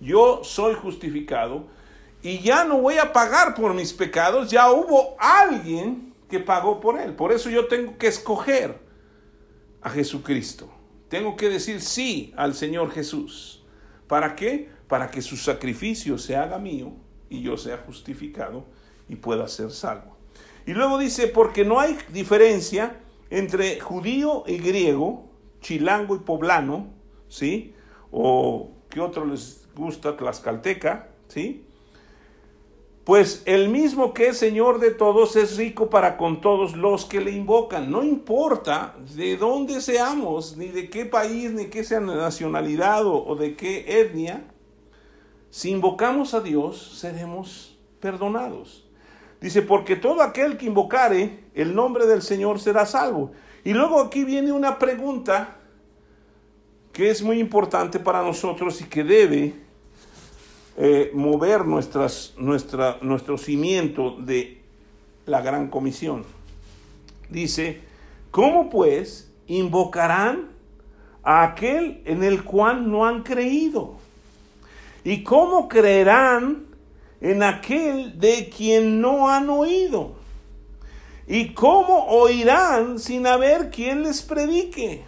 [0.00, 1.66] Yo soy justificado
[2.20, 6.98] y ya no voy a pagar por mis pecados, ya hubo alguien que pagó por
[7.00, 7.14] él.
[7.14, 8.78] Por eso yo tengo que escoger
[9.80, 10.68] a Jesucristo.
[11.08, 13.64] Tengo que decir sí al Señor Jesús.
[14.08, 14.68] ¿Para qué?
[14.88, 16.92] Para que su sacrificio se haga mío
[17.28, 18.64] y yo sea justificado
[19.08, 20.16] y pueda ser salvo.
[20.66, 26.88] Y luego dice, porque no hay diferencia entre judío y griego, chilango y poblano,
[27.28, 27.74] ¿sí?
[28.10, 31.64] O que otro les gusta, tlaxcalteca, ¿sí?
[33.04, 37.20] Pues el mismo que es Señor de todos es rico para con todos los que
[37.20, 37.90] le invocan.
[37.90, 43.56] No importa de dónde seamos, ni de qué país, ni qué sea nacionalidad o, de
[43.56, 44.44] qué etnia,
[45.50, 48.79] si invocamos a Dios, seremos perdonados.
[49.40, 53.32] Dice, porque todo aquel que invocare el nombre del Señor será salvo.
[53.64, 55.56] Y luego aquí viene una pregunta
[56.92, 59.54] que es muy importante para nosotros y que debe
[60.76, 64.60] eh, mover nuestras, nuestra, nuestro cimiento de
[65.26, 66.24] la gran comisión.
[67.28, 67.80] Dice,
[68.30, 70.48] ¿cómo pues invocarán
[71.22, 73.94] a aquel en el cual no han creído?
[75.04, 76.69] ¿Y cómo creerán
[77.20, 80.14] en aquel de quien no han oído?
[81.26, 85.04] ¿Y cómo oirán sin haber quien les predique?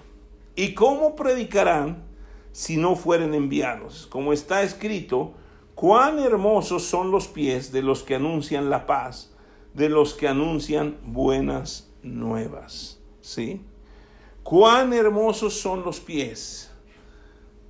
[0.54, 2.04] ¿Y cómo predicarán
[2.52, 4.06] si no fueren enviados?
[4.06, 5.34] Como está escrito,
[5.82, 9.32] Cuán hermosos son los pies de los que anuncian la paz,
[9.74, 13.00] de los que anuncian buenas nuevas.
[13.20, 13.62] ¿Sí?
[14.42, 16.70] Cuán hermosos son los pies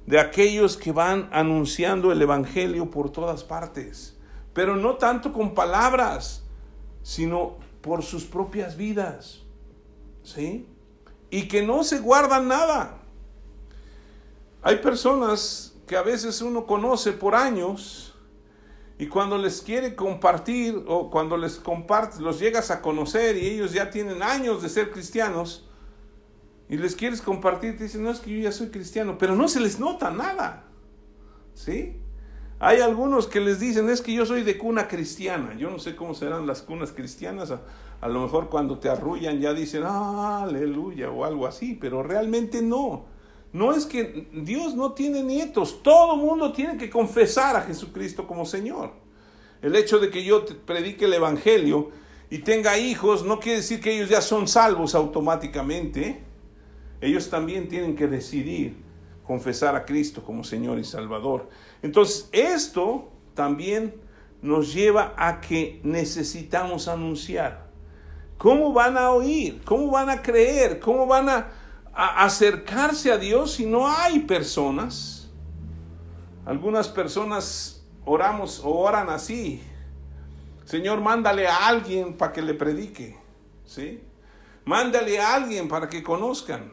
[0.06, 4.11] de aquellos que van anunciando el Evangelio por todas partes,
[4.52, 6.44] pero no tanto con palabras,
[7.02, 9.40] sino por sus propias vidas.
[10.22, 10.68] ¿Sí?
[11.30, 12.98] Y que no se guardan nada.
[14.62, 18.14] Hay personas que a veces uno conoce por años
[18.98, 23.72] y cuando les quiere compartir o cuando les compartes, los llegas a conocer y ellos
[23.72, 25.68] ya tienen años de ser cristianos
[26.68, 29.48] y les quieres compartir, te dicen, no es que yo ya soy cristiano, pero no
[29.48, 30.64] se les nota nada.
[31.54, 32.01] ¿Sí?
[32.64, 35.52] Hay algunos que les dicen, es que yo soy de cuna cristiana.
[35.58, 37.52] Yo no sé cómo serán las cunas cristianas.
[38.00, 42.62] A, lo mejor cuando te arrullan ya dicen, ah, aleluya o algo así, pero realmente
[42.62, 43.06] no.
[43.52, 48.46] No es que Dios no tiene nietos, todo mundo tiene que confesar a Jesucristo como
[48.46, 48.92] Señor.
[49.60, 51.90] El hecho de que yo predique el Evangelio
[52.30, 56.22] y tenga hijos no quiere decir que ellos ya son salvos automáticamente.
[57.00, 58.76] Ellos también tienen que decidir
[59.24, 61.48] confesar a Cristo como Señor y Salvador.
[61.82, 63.94] Entonces, esto también
[64.40, 67.70] nos lleva a que necesitamos anunciar.
[68.38, 69.62] ¿Cómo van a oír?
[69.64, 70.80] ¿Cómo van a creer?
[70.80, 71.52] ¿Cómo van a
[71.94, 75.30] acercarse a Dios si no hay personas.
[76.44, 79.62] Algunas personas oramos o oran así.
[80.64, 83.18] Señor, mándale a alguien para que le predique.
[83.64, 84.02] ¿Sí?
[84.64, 86.72] Mándale a alguien para que conozcan.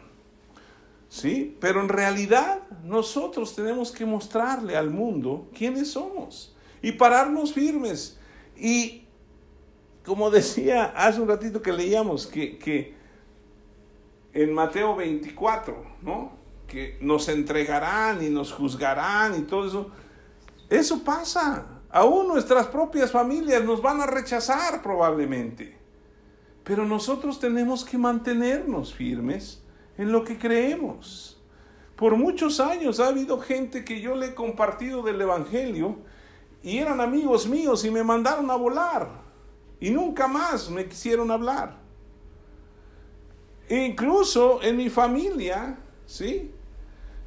[1.09, 1.57] ¿Sí?
[1.59, 8.19] Pero en realidad nosotros tenemos que mostrarle al mundo quiénes somos y pararnos firmes.
[8.55, 9.05] Y
[10.05, 12.93] como decía hace un ratito que leíamos, que, que
[14.33, 16.37] en Mateo 24, ¿no?
[16.67, 19.91] Que nos entregarán y nos juzgarán y todo eso.
[20.69, 21.81] Eso pasa.
[21.89, 25.75] Aún nuestras propias familias nos van a rechazar probablemente.
[26.63, 29.63] Pero nosotros tenemos que mantenernos firmes
[29.99, 31.37] en lo que creemos.
[31.97, 35.97] Por muchos años ha habido gente que yo le he compartido del Evangelio
[36.63, 39.27] y eran amigos míos y me mandaron a volar.
[39.81, 41.77] y nunca más me quisieron hablar.
[43.69, 46.51] E incluso en mi familia, ¿sí?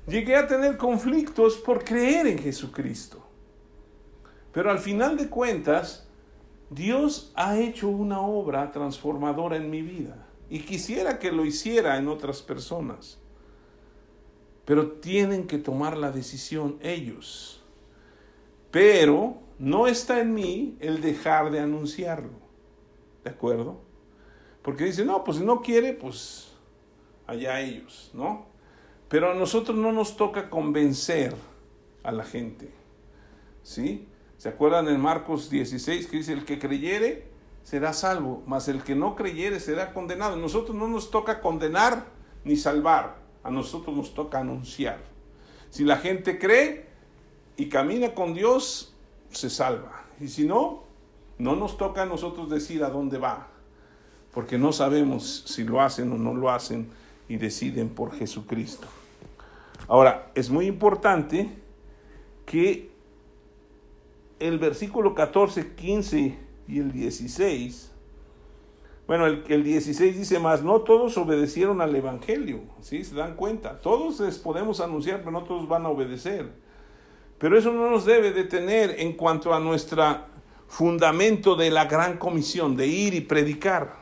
[0.07, 3.27] Llegué a tener conflictos por creer en Jesucristo.
[4.53, 6.07] Pero al final de cuentas,
[6.68, 12.09] Dios ha hecho una obra transformadora en mi vida y quisiera que lo hiciera en
[12.09, 13.19] otras personas.
[14.67, 17.63] Pero tienen que tomar la decisión ellos.
[18.71, 22.35] Pero no está en mí el dejar de anunciarlo.
[23.25, 23.81] ¿De acuerdo?
[24.61, 26.53] Porque dice, no, pues si no quiere, pues
[27.27, 28.45] allá ellos, ¿no?
[29.09, 31.35] Pero a nosotros no nos toca convencer
[32.03, 32.69] a la gente.
[33.63, 34.07] ¿Sí?
[34.37, 37.32] ¿Se acuerdan en Marcos 16 que dice, el que creyere
[37.63, 40.37] será salvo, mas el que no creyere será condenado?
[40.37, 42.07] Nosotros no nos toca condenar
[42.45, 44.99] ni salvar, a nosotros nos toca anunciar.
[45.71, 46.89] Si la gente cree
[47.57, 48.95] y camina con Dios,
[49.31, 50.05] se salva.
[50.21, 50.85] Y si no,
[51.39, 53.49] no nos toca a nosotros decir a dónde va,
[54.33, 56.91] porque no sabemos si lo hacen o no lo hacen
[57.29, 58.87] y deciden por Jesucristo.
[59.89, 61.49] Ahora, es muy importante
[62.47, 62.91] que
[64.39, 66.39] el versículo 14, 15
[66.69, 67.91] y el 16,
[69.07, 73.05] bueno, el, el 16 dice más, no todos obedecieron al Evangelio, ¿sí?
[73.05, 76.51] Se dan cuenta, todos les podemos anunciar, pero no todos van a obedecer.
[77.39, 80.05] Pero eso no nos debe detener en cuanto a nuestro
[80.69, 83.97] fundamento de la gran comisión, de ir y predicar,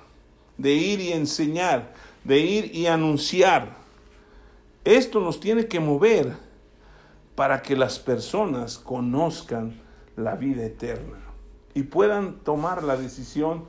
[0.59, 3.79] de ir y enseñar, de ir y anunciar.
[4.85, 6.37] Esto nos tiene que mover
[7.35, 9.81] para que las personas conozcan
[10.17, 11.30] la vida eterna
[11.75, 13.65] y puedan tomar la decisión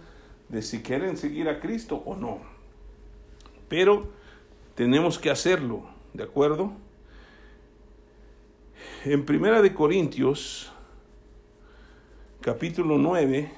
[0.49, 2.39] de si quieren seguir a Cristo o no.
[3.69, 4.09] Pero
[4.75, 5.83] tenemos que hacerlo,
[6.13, 6.73] ¿de acuerdo?
[9.05, 10.71] En Primera de Corintios,
[12.41, 13.51] capítulo 9,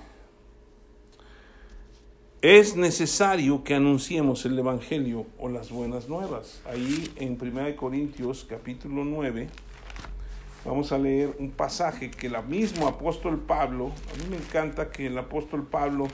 [2.42, 6.62] es necesario que anunciemos el Evangelio o las buenas nuevas.
[6.66, 9.48] Ahí en 1 Corintios capítulo 9
[10.66, 15.08] vamos a leer un pasaje que el mismo apóstol Pablo, a mí me encanta que
[15.08, 16.08] el apóstol Pablo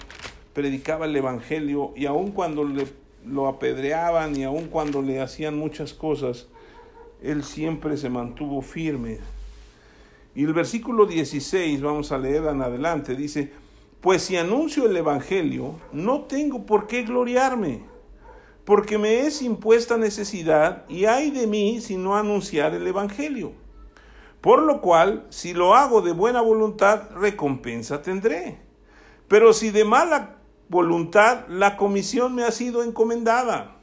[0.53, 2.87] predicaba el Evangelio y aun cuando le,
[3.25, 6.47] lo apedreaban y aun cuando le hacían muchas cosas,
[7.21, 9.19] él siempre se mantuvo firme.
[10.35, 13.51] Y el versículo 16, vamos a leer en adelante, dice,
[14.01, 17.81] pues si anuncio el Evangelio, no tengo por qué gloriarme,
[18.63, 23.51] porque me es impuesta necesidad y hay de mí si no anunciar el Evangelio.
[24.41, 28.59] Por lo cual, si lo hago de buena voluntad, recompensa tendré.
[29.27, 30.37] Pero si de mala
[30.69, 33.75] voluntad, la comisión me ha sido encomendada.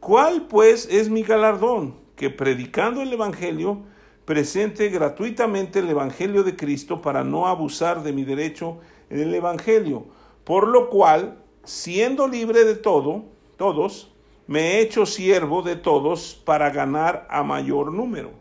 [0.00, 1.94] ¿Cuál pues es mi galardón?
[2.16, 3.82] Que predicando el Evangelio,
[4.24, 10.06] presente gratuitamente el Evangelio de Cristo para no abusar de mi derecho en el Evangelio,
[10.44, 13.24] por lo cual, siendo libre de todo,
[13.56, 14.12] todos,
[14.46, 18.39] me he hecho siervo de todos para ganar a mayor número.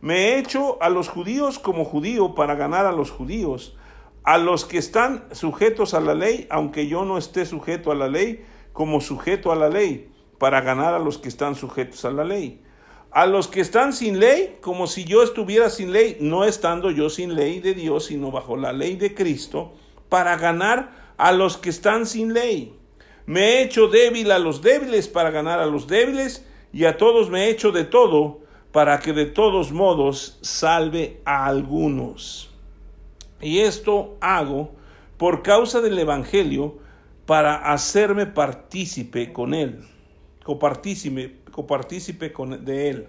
[0.00, 3.76] Me he hecho a los judíos como judío para ganar a los judíos,
[4.22, 8.08] a los que están sujetos a la ley, aunque yo no esté sujeto a la
[8.08, 12.22] ley, como sujeto a la ley, para ganar a los que están sujetos a la
[12.22, 12.62] ley.
[13.10, 17.10] A los que están sin ley, como si yo estuviera sin ley, no estando yo
[17.10, 19.72] sin ley de Dios, sino bajo la ley de Cristo,
[20.08, 22.78] para ganar a los que están sin ley.
[23.26, 27.30] Me he hecho débil a los débiles para ganar a los débiles, y a todos
[27.30, 28.42] me he hecho de todo,
[28.72, 32.50] para que de todos modos salve a algunos.
[33.40, 34.72] Y esto hago
[35.16, 36.78] por causa del Evangelio,
[37.28, 39.84] para hacerme partícipe con él,
[40.44, 43.08] copartícipe, copartícipe con, de él.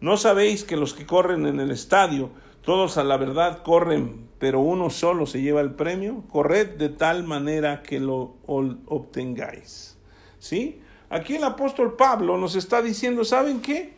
[0.00, 2.30] ¿No sabéis que los que corren en el estadio,
[2.60, 6.24] todos a la verdad corren, pero uno solo se lleva el premio.
[6.28, 9.96] Corred de tal manera que lo obtengáis.
[10.38, 10.82] ¿Sí?
[11.08, 13.94] Aquí el apóstol Pablo nos está diciendo, ¿saben qué?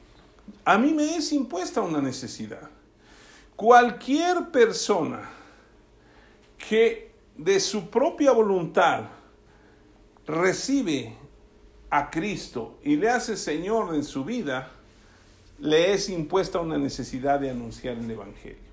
[0.65, 2.71] A mí me es impuesta una necesidad.
[3.57, 5.29] Cualquier persona
[6.57, 9.05] que de su propia voluntad
[10.27, 11.15] recibe
[11.91, 14.71] a Cristo y le hace Señor en su vida,
[15.59, 18.71] le es impuesta una necesidad de anunciar el Evangelio.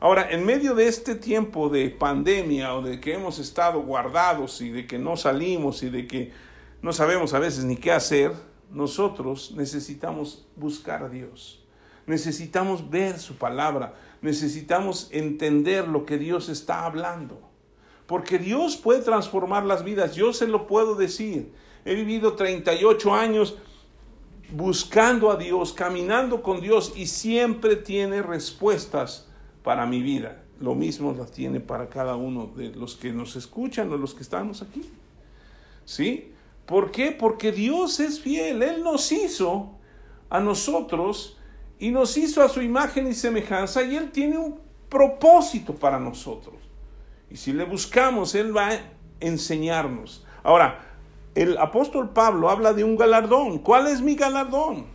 [0.00, 4.70] Ahora, en medio de este tiempo de pandemia o de que hemos estado guardados y
[4.70, 6.32] de que no salimos y de que
[6.80, 8.32] no sabemos a veces ni qué hacer,
[8.72, 11.64] nosotros necesitamos buscar a Dios.
[12.06, 13.94] Necesitamos ver su palabra.
[14.22, 17.40] Necesitamos entender lo que Dios está hablando.
[18.06, 20.14] Porque Dios puede transformar las vidas.
[20.14, 21.52] Yo se lo puedo decir.
[21.84, 23.56] He vivido 38 años
[24.52, 29.28] buscando a Dios, caminando con Dios y siempre tiene respuestas
[29.62, 30.44] para mi vida.
[30.58, 34.22] lo mismo la tiene para cada uno de los que nos escuchan o los que
[34.22, 34.82] estamos aquí.
[35.86, 36.32] ¿Sí?
[36.70, 37.10] ¿Por qué?
[37.10, 38.62] Porque Dios es fiel.
[38.62, 39.72] Él nos hizo
[40.30, 41.36] a nosotros
[41.80, 46.54] y nos hizo a su imagen y semejanza y Él tiene un propósito para nosotros.
[47.28, 48.78] Y si le buscamos, Él va a
[49.18, 50.24] enseñarnos.
[50.44, 50.78] Ahora,
[51.34, 53.58] el apóstol Pablo habla de un galardón.
[53.58, 54.86] ¿Cuál es mi galardón?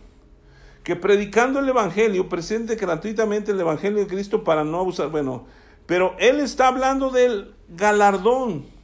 [0.82, 5.10] Que predicando el Evangelio, presente gratuitamente el Evangelio de Cristo para no abusar.
[5.10, 5.44] Bueno,
[5.84, 8.75] pero Él está hablando del galardón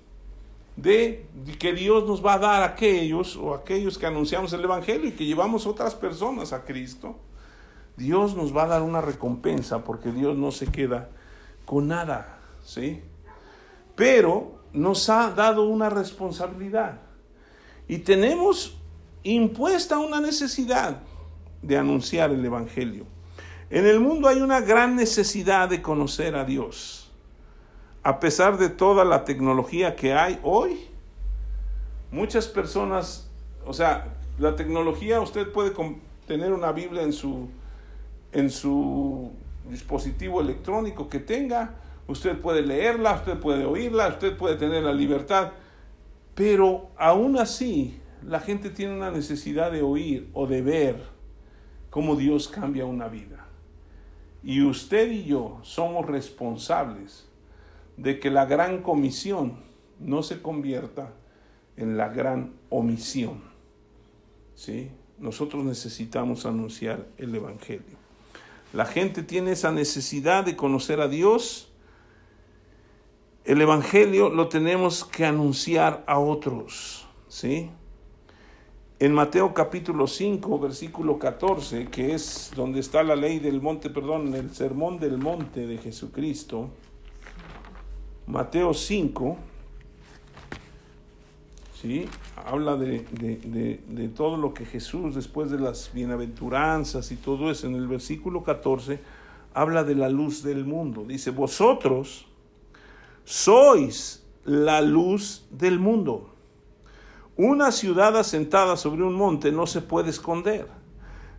[0.76, 1.26] de
[1.58, 5.12] que Dios nos va a dar a aquellos o aquellos que anunciamos el Evangelio y
[5.12, 7.16] que llevamos otras personas a Cristo.
[7.96, 11.10] Dios nos va a dar una recompensa porque Dios no se queda
[11.66, 13.02] con nada, ¿sí?
[13.94, 17.00] Pero nos ha dado una responsabilidad
[17.86, 18.78] y tenemos
[19.22, 21.02] impuesta una necesidad
[21.60, 23.06] de anunciar el Evangelio.
[23.70, 27.01] En el mundo hay una gran necesidad de conocer a Dios.
[28.02, 30.88] A pesar de toda la tecnología que hay hoy,
[32.10, 33.30] muchas personas,
[33.64, 35.72] o sea, la tecnología, usted puede
[36.26, 37.48] tener una Biblia en su
[38.32, 39.30] en su
[39.68, 41.74] dispositivo electrónico que tenga,
[42.08, 45.52] usted puede leerla, usted puede oírla, usted puede tener la libertad,
[46.34, 51.02] pero aún así la gente tiene una necesidad de oír o de ver
[51.90, 53.46] cómo Dios cambia una vida.
[54.42, 57.28] Y usted y yo somos responsables
[58.02, 59.54] de que la gran comisión
[60.00, 61.12] no se convierta
[61.76, 63.42] en la gran omisión.
[64.54, 64.90] ¿Sí?
[65.18, 67.96] Nosotros necesitamos anunciar el Evangelio.
[68.72, 71.70] La gente tiene esa necesidad de conocer a Dios.
[73.44, 77.70] El Evangelio lo tenemos que anunciar a otros, ¿sí?
[78.98, 84.32] En Mateo capítulo 5, versículo 14, que es donde está la ley del monte, perdón,
[84.34, 86.70] el sermón del monte de Jesucristo,
[88.32, 89.36] Mateo 5,
[91.78, 92.08] ¿sí?
[92.46, 97.74] habla de, de, todo lo que Jesús, después de las bienaventuranzas y todo eso, en
[97.74, 99.00] el versículo 14,
[99.52, 101.04] habla de la luz del mundo.
[101.06, 102.24] Dice, vosotros
[103.26, 106.30] sois la luz del mundo.
[107.36, 110.68] Una ciudad asentada sobre un monte no se puede esconder,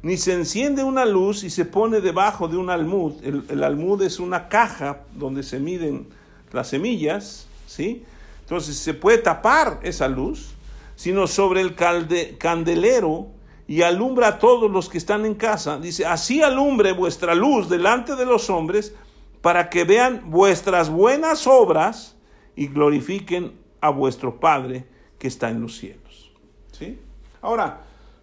[0.04, 3.14] ni se enciende una luz y se pone debajo de un almud.
[3.24, 6.22] El almud es una caja donde se miden
[6.54, 8.06] las semillas, ¿sí?
[8.42, 10.54] Entonces se puede tapar esa luz,
[10.96, 13.28] sino sobre el candelero
[13.68, 15.78] y alumbra a todos los que están en casa.
[15.80, 18.94] Dice, así alumbre vuestra luz delante de los hombres
[19.42, 22.16] para que vean vuestras buenas obras
[22.56, 24.86] y glorifiquen a vuestro Padre
[25.18, 26.32] que está en los cielos.
[26.72, 27.00] ¿Sí?
[27.42, 27.82] Ahora,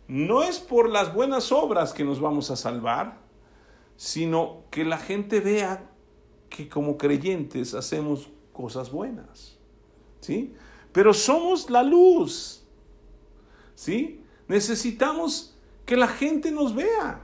[0.08, 3.18] no es por las buenas obras que nos vamos a salvar,
[3.96, 5.89] sino que la gente vea
[6.50, 9.60] que como creyentes hacemos cosas buenas.
[10.20, 10.54] ¿sí?
[10.92, 12.64] Pero somos la luz,
[13.74, 14.22] ¿sí?
[14.48, 17.20] Necesitamos que la gente nos vea.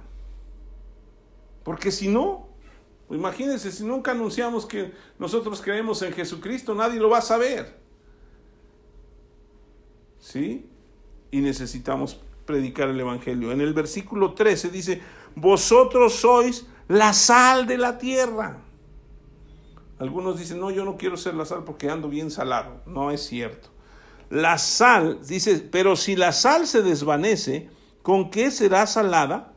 [1.64, 2.46] Porque si no,
[3.10, 7.76] imagínense, si nunca anunciamos que nosotros creemos en Jesucristo, nadie lo va a saber.
[10.20, 10.66] ¿Sí?
[11.30, 13.50] Y necesitamos predicar el Evangelio.
[13.50, 15.02] En el versículo 13 dice,
[15.34, 18.62] vosotros sois la sal de la tierra.
[19.98, 22.82] Algunos dicen, no, yo no quiero ser la sal porque ando bien salado.
[22.86, 23.70] No es cierto.
[24.28, 27.70] La sal, dice, pero si la sal se desvanece,
[28.02, 29.52] ¿con qué será salada?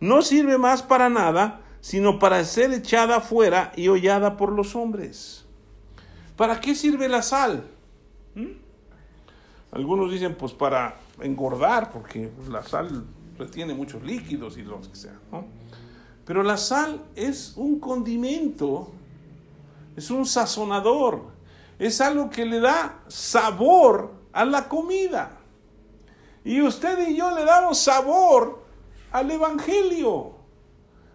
[0.00, 5.44] No sirve más para nada, sino para ser echada fuera y hollada por los hombres.
[6.36, 7.66] ¿Para qué sirve la sal?
[8.34, 8.64] ¿Mm?
[9.72, 13.04] Algunos dicen, pues para engordar, porque la sal
[13.38, 15.18] retiene muchos líquidos y los que sea.
[16.24, 18.92] Pero la sal es un condimento
[19.96, 21.32] es un sazonador,
[21.78, 25.38] es algo que le da sabor a la comida.
[26.44, 28.62] Y usted y yo le damos sabor
[29.12, 30.34] al Evangelio,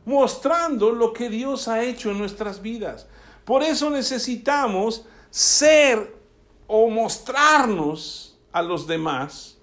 [0.05, 3.07] mostrando lo que Dios ha hecho en nuestras vidas.
[3.45, 6.17] Por eso necesitamos ser
[6.67, 9.57] o mostrarnos a los demás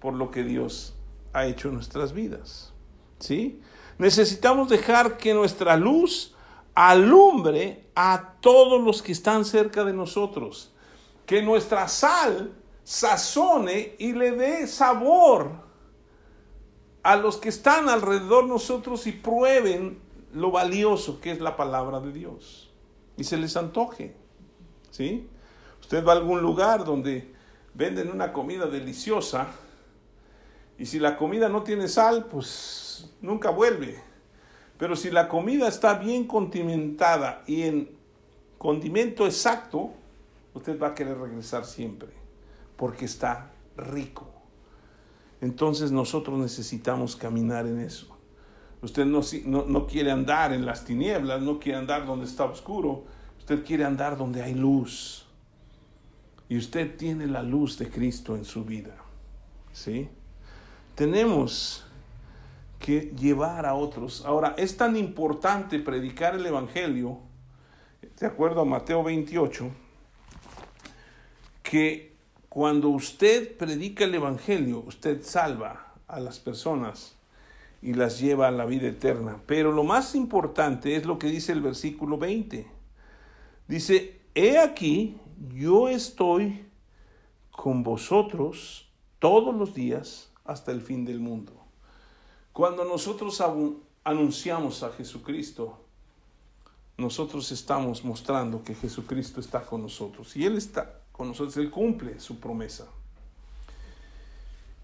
[0.00, 0.94] por lo que Dios
[1.32, 2.72] ha hecho en nuestras vidas.
[3.18, 3.60] ¿Sí?
[3.98, 6.35] Necesitamos dejar que nuestra luz
[6.76, 10.72] alumbre a todos los que están cerca de nosotros.
[11.24, 12.52] Que nuestra sal
[12.84, 15.50] sazone y le dé sabor
[17.02, 19.98] a los que están alrededor de nosotros y prueben
[20.32, 22.70] lo valioso que es la palabra de Dios.
[23.16, 24.14] Y se les antoje.
[24.90, 25.28] ¿Sí?
[25.80, 27.34] Usted va a algún lugar donde
[27.74, 29.48] venden una comida deliciosa
[30.78, 34.02] y si la comida no tiene sal, pues nunca vuelve.
[34.78, 37.90] Pero si la comida está bien condimentada y en
[38.58, 39.92] condimento exacto,
[40.54, 42.08] usted va a querer regresar siempre,
[42.76, 44.30] porque está rico.
[45.40, 48.16] Entonces nosotros necesitamos caminar en eso.
[48.82, 49.22] Usted no,
[49.66, 53.04] no, quiere andar en las tinieblas, no quiere andar donde está oscuro,
[53.38, 55.26] usted quiere andar donde hay luz.
[56.48, 58.94] Y usted tiene la luz de Cristo en su vida.
[59.72, 60.08] ¿Sí?
[60.94, 61.85] Tenemos
[62.78, 64.24] que llevar a otros.
[64.24, 67.18] Ahora, es tan importante predicar el Evangelio,
[68.18, 69.70] de acuerdo a Mateo 28,
[71.62, 72.14] que
[72.48, 77.16] cuando usted predica el Evangelio, usted salva a las personas
[77.82, 79.40] y las lleva a la vida eterna.
[79.46, 82.66] Pero lo más importante es lo que dice el versículo 20.
[83.68, 85.18] Dice, he aquí,
[85.54, 86.64] yo estoy
[87.50, 91.65] con vosotros todos los días hasta el fin del mundo.
[92.56, 93.42] Cuando nosotros
[94.02, 95.78] anunciamos a Jesucristo,
[96.96, 100.34] nosotros estamos mostrando que Jesucristo está con nosotros.
[100.36, 102.86] Y Él está con nosotros, Él cumple su promesa.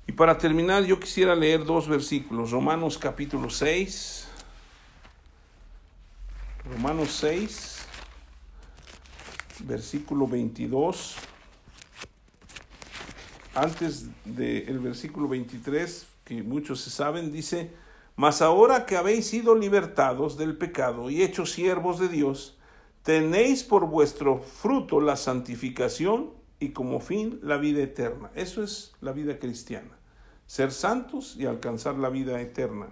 [0.06, 2.50] Y para terminar, yo quisiera leer dos versículos.
[2.50, 4.28] Romanos capítulo 6.
[6.70, 7.86] Romanos 6,
[9.60, 11.14] versículo 22.
[13.54, 17.72] Antes del versículo 23, que muchos se saben, dice,
[18.16, 22.58] Mas ahora que habéis sido libertados del pecado y hechos siervos de Dios,
[23.02, 26.30] tenéis por vuestro fruto la santificación
[26.60, 28.30] y como fin la vida eterna.
[28.34, 29.98] Eso es la vida cristiana.
[30.46, 32.88] Ser santos y alcanzar la vida eterna.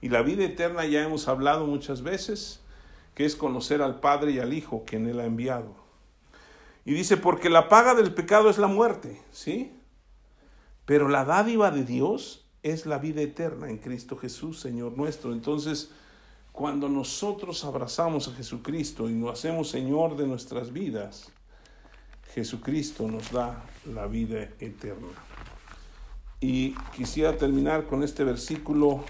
[0.00, 2.60] Y la vida eterna ya hemos hablado muchas veces,
[3.14, 5.74] que es conocer al Padre y al Hijo que en Él ha enviado.
[6.84, 9.72] Y dice, porque la paga del pecado es la muerte, ¿sí?
[10.84, 15.32] Pero la dádiva de Dios es la vida eterna en Cristo Jesús, Señor nuestro.
[15.32, 15.90] Entonces,
[16.50, 21.30] cuando nosotros abrazamos a Jesucristo y nos hacemos Señor de nuestras vidas,
[22.34, 25.14] Jesucristo nos da la vida eterna.
[26.40, 29.04] Y quisiera terminar con este versículo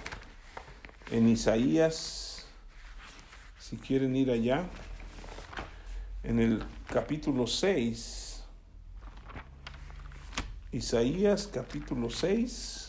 [1.11, 2.47] en Isaías,
[3.59, 4.69] si quieren ir allá,
[6.23, 8.45] en el capítulo 6,
[10.73, 12.86] Isaías capítulo 6,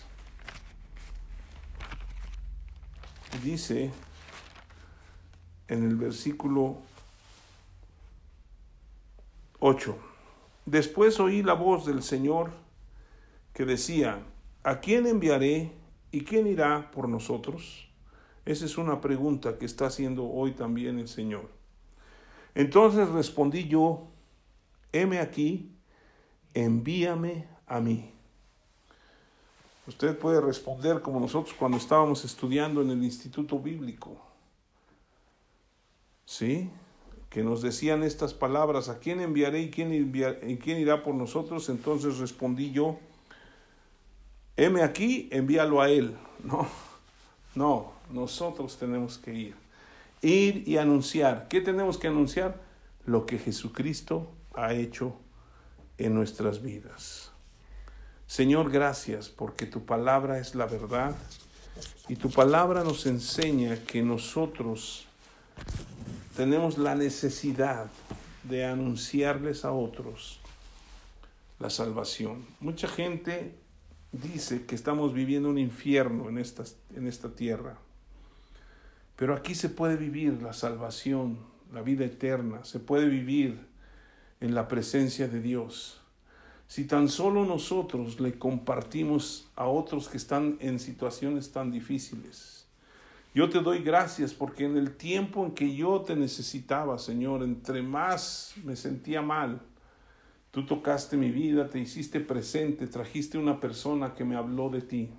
[3.43, 3.91] dice
[5.67, 6.77] en el versículo
[9.59, 9.97] 8,
[10.67, 12.51] Después oí la voz del Señor
[13.53, 14.19] que decía,
[14.63, 15.71] ¿a quién enviaré
[16.11, 17.87] y quién irá por nosotros?
[18.45, 21.49] Esa es una pregunta que está haciendo hoy también el Señor.
[22.53, 24.09] Entonces respondí yo,
[24.91, 25.71] heme aquí,
[26.53, 28.11] envíame a mí.
[29.87, 34.21] Usted puede responder como nosotros cuando estábamos estudiando en el Instituto Bíblico.
[36.25, 36.69] ¿Sí?
[37.29, 41.69] que nos decían estas palabras, ¿a quién enviaré y quién, y quién irá por nosotros?
[41.69, 42.97] Entonces respondí yo,
[44.55, 46.15] heme aquí, envíalo a él.
[46.43, 46.67] No,
[47.55, 49.55] no, nosotros tenemos que ir.
[50.21, 51.47] Ir y anunciar.
[51.47, 52.61] ¿Qué tenemos que anunciar?
[53.05, 55.15] Lo que Jesucristo ha hecho
[55.97, 57.31] en nuestras vidas.
[58.27, 61.15] Señor, gracias porque tu palabra es la verdad
[62.09, 65.07] y tu palabra nos enseña que nosotros
[66.35, 67.89] tenemos la necesidad
[68.43, 70.41] de anunciarles a otros
[71.59, 72.45] la salvación.
[72.59, 73.55] Mucha gente
[74.11, 76.63] dice que estamos viviendo un infierno en esta,
[76.95, 77.77] en esta tierra,
[79.15, 81.39] pero aquí se puede vivir la salvación,
[81.73, 83.67] la vida eterna, se puede vivir
[84.41, 86.01] en la presencia de Dios.
[86.67, 92.67] Si tan solo nosotros le compartimos a otros que están en situaciones tan difíciles,
[93.33, 97.81] yo te doy gracias porque en el tiempo en que yo te necesitaba, Señor, entre
[97.81, 99.61] más me sentía mal,
[100.51, 105.11] tú tocaste mi vida, te hiciste presente, trajiste una persona que me habló de ti.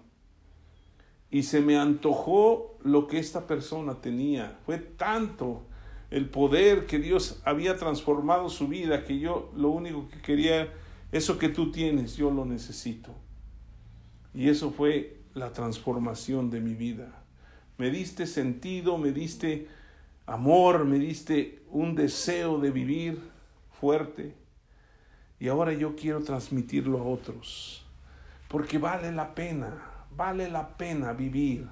[1.31, 4.59] Y se me antojó lo que esta persona tenía.
[4.67, 5.63] Fue tanto
[6.11, 10.73] el poder que Dios había transformado su vida que yo lo único que quería,
[11.13, 13.15] eso que tú tienes, yo lo necesito.
[14.35, 17.25] Y eso fue la transformación de mi vida.
[17.79, 19.69] Me diste sentido, me diste
[20.27, 23.21] amor, me diste un deseo de vivir
[23.71, 24.35] fuerte.
[25.41, 27.87] Y ahora yo quiero transmitirlo a otros,
[28.49, 29.83] porque vale la pena,
[30.17, 31.69] vale la pena vivir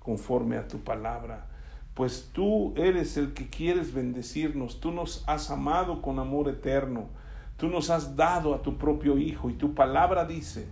[0.00, 1.46] conforme a tu palabra,
[1.94, 7.08] pues tú eres el que quieres bendecirnos, tú nos has amado con amor eterno,
[7.56, 10.66] tú nos has dado a tu propio Hijo y tu palabra dice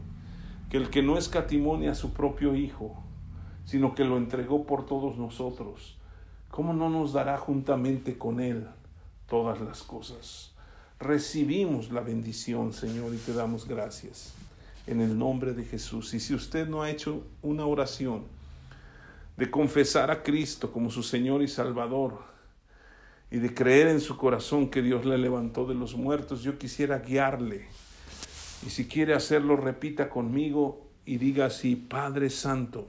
[0.70, 2.97] que el que no escatimonia a su propio Hijo,
[3.64, 5.97] sino que lo entregó por todos nosotros,
[6.51, 8.68] ¿cómo no nos dará juntamente con Él
[9.28, 10.53] todas las cosas.
[11.01, 14.32] Recibimos la bendición, Señor, y te damos gracias
[14.87, 16.14] en el nombre de Jesús.
[16.14, 18.22] Y si usted no ha hecho una oración
[19.37, 22.20] de confesar a Cristo como su Señor y Salvador
[23.35, 27.01] y de creer en su corazón que Dios le levantó de los muertos, yo quisiera
[27.01, 27.66] guiarle.
[28.64, 32.89] Y si quiere hacerlo, repita conmigo y diga así, Padre Santo,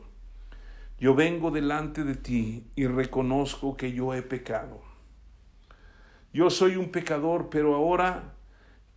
[0.99, 4.83] yo vengo delante de ti y reconozco que yo he pecado.
[6.31, 8.35] Yo soy un pecador, pero ahora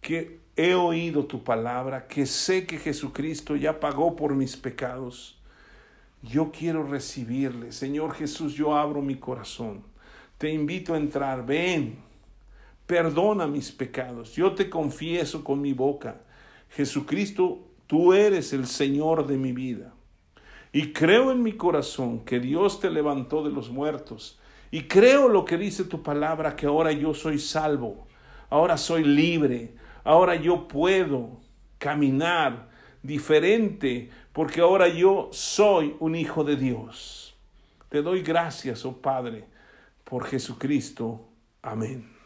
[0.02, 5.40] que he oído tu palabra, que sé que Jesucristo ya pagó por mis pecados.
[6.20, 7.72] Yo quiero recibirle.
[7.72, 9.82] Señor Jesús, yo abro mi corazón.
[10.38, 11.44] Te invito a entrar.
[11.44, 11.96] Ven,
[12.86, 14.34] perdona mis pecados.
[14.34, 16.20] Yo te confieso con mi boca.
[16.70, 19.92] Jesucristo, tú eres el Señor de mi vida.
[20.72, 24.38] Y creo en mi corazón que Dios te levantó de los muertos.
[24.70, 28.06] Y creo lo que dice tu palabra, que ahora yo soy salvo.
[28.50, 29.74] Ahora soy libre
[30.08, 31.38] ahora yo puedo
[31.76, 32.70] caminar
[33.02, 37.36] diferente porque ahora yo soy un hijo de Dios.
[37.90, 39.44] Te doy gracias, oh Padre,
[40.08, 41.28] por Jesucristo.
[41.62, 42.17] Amén.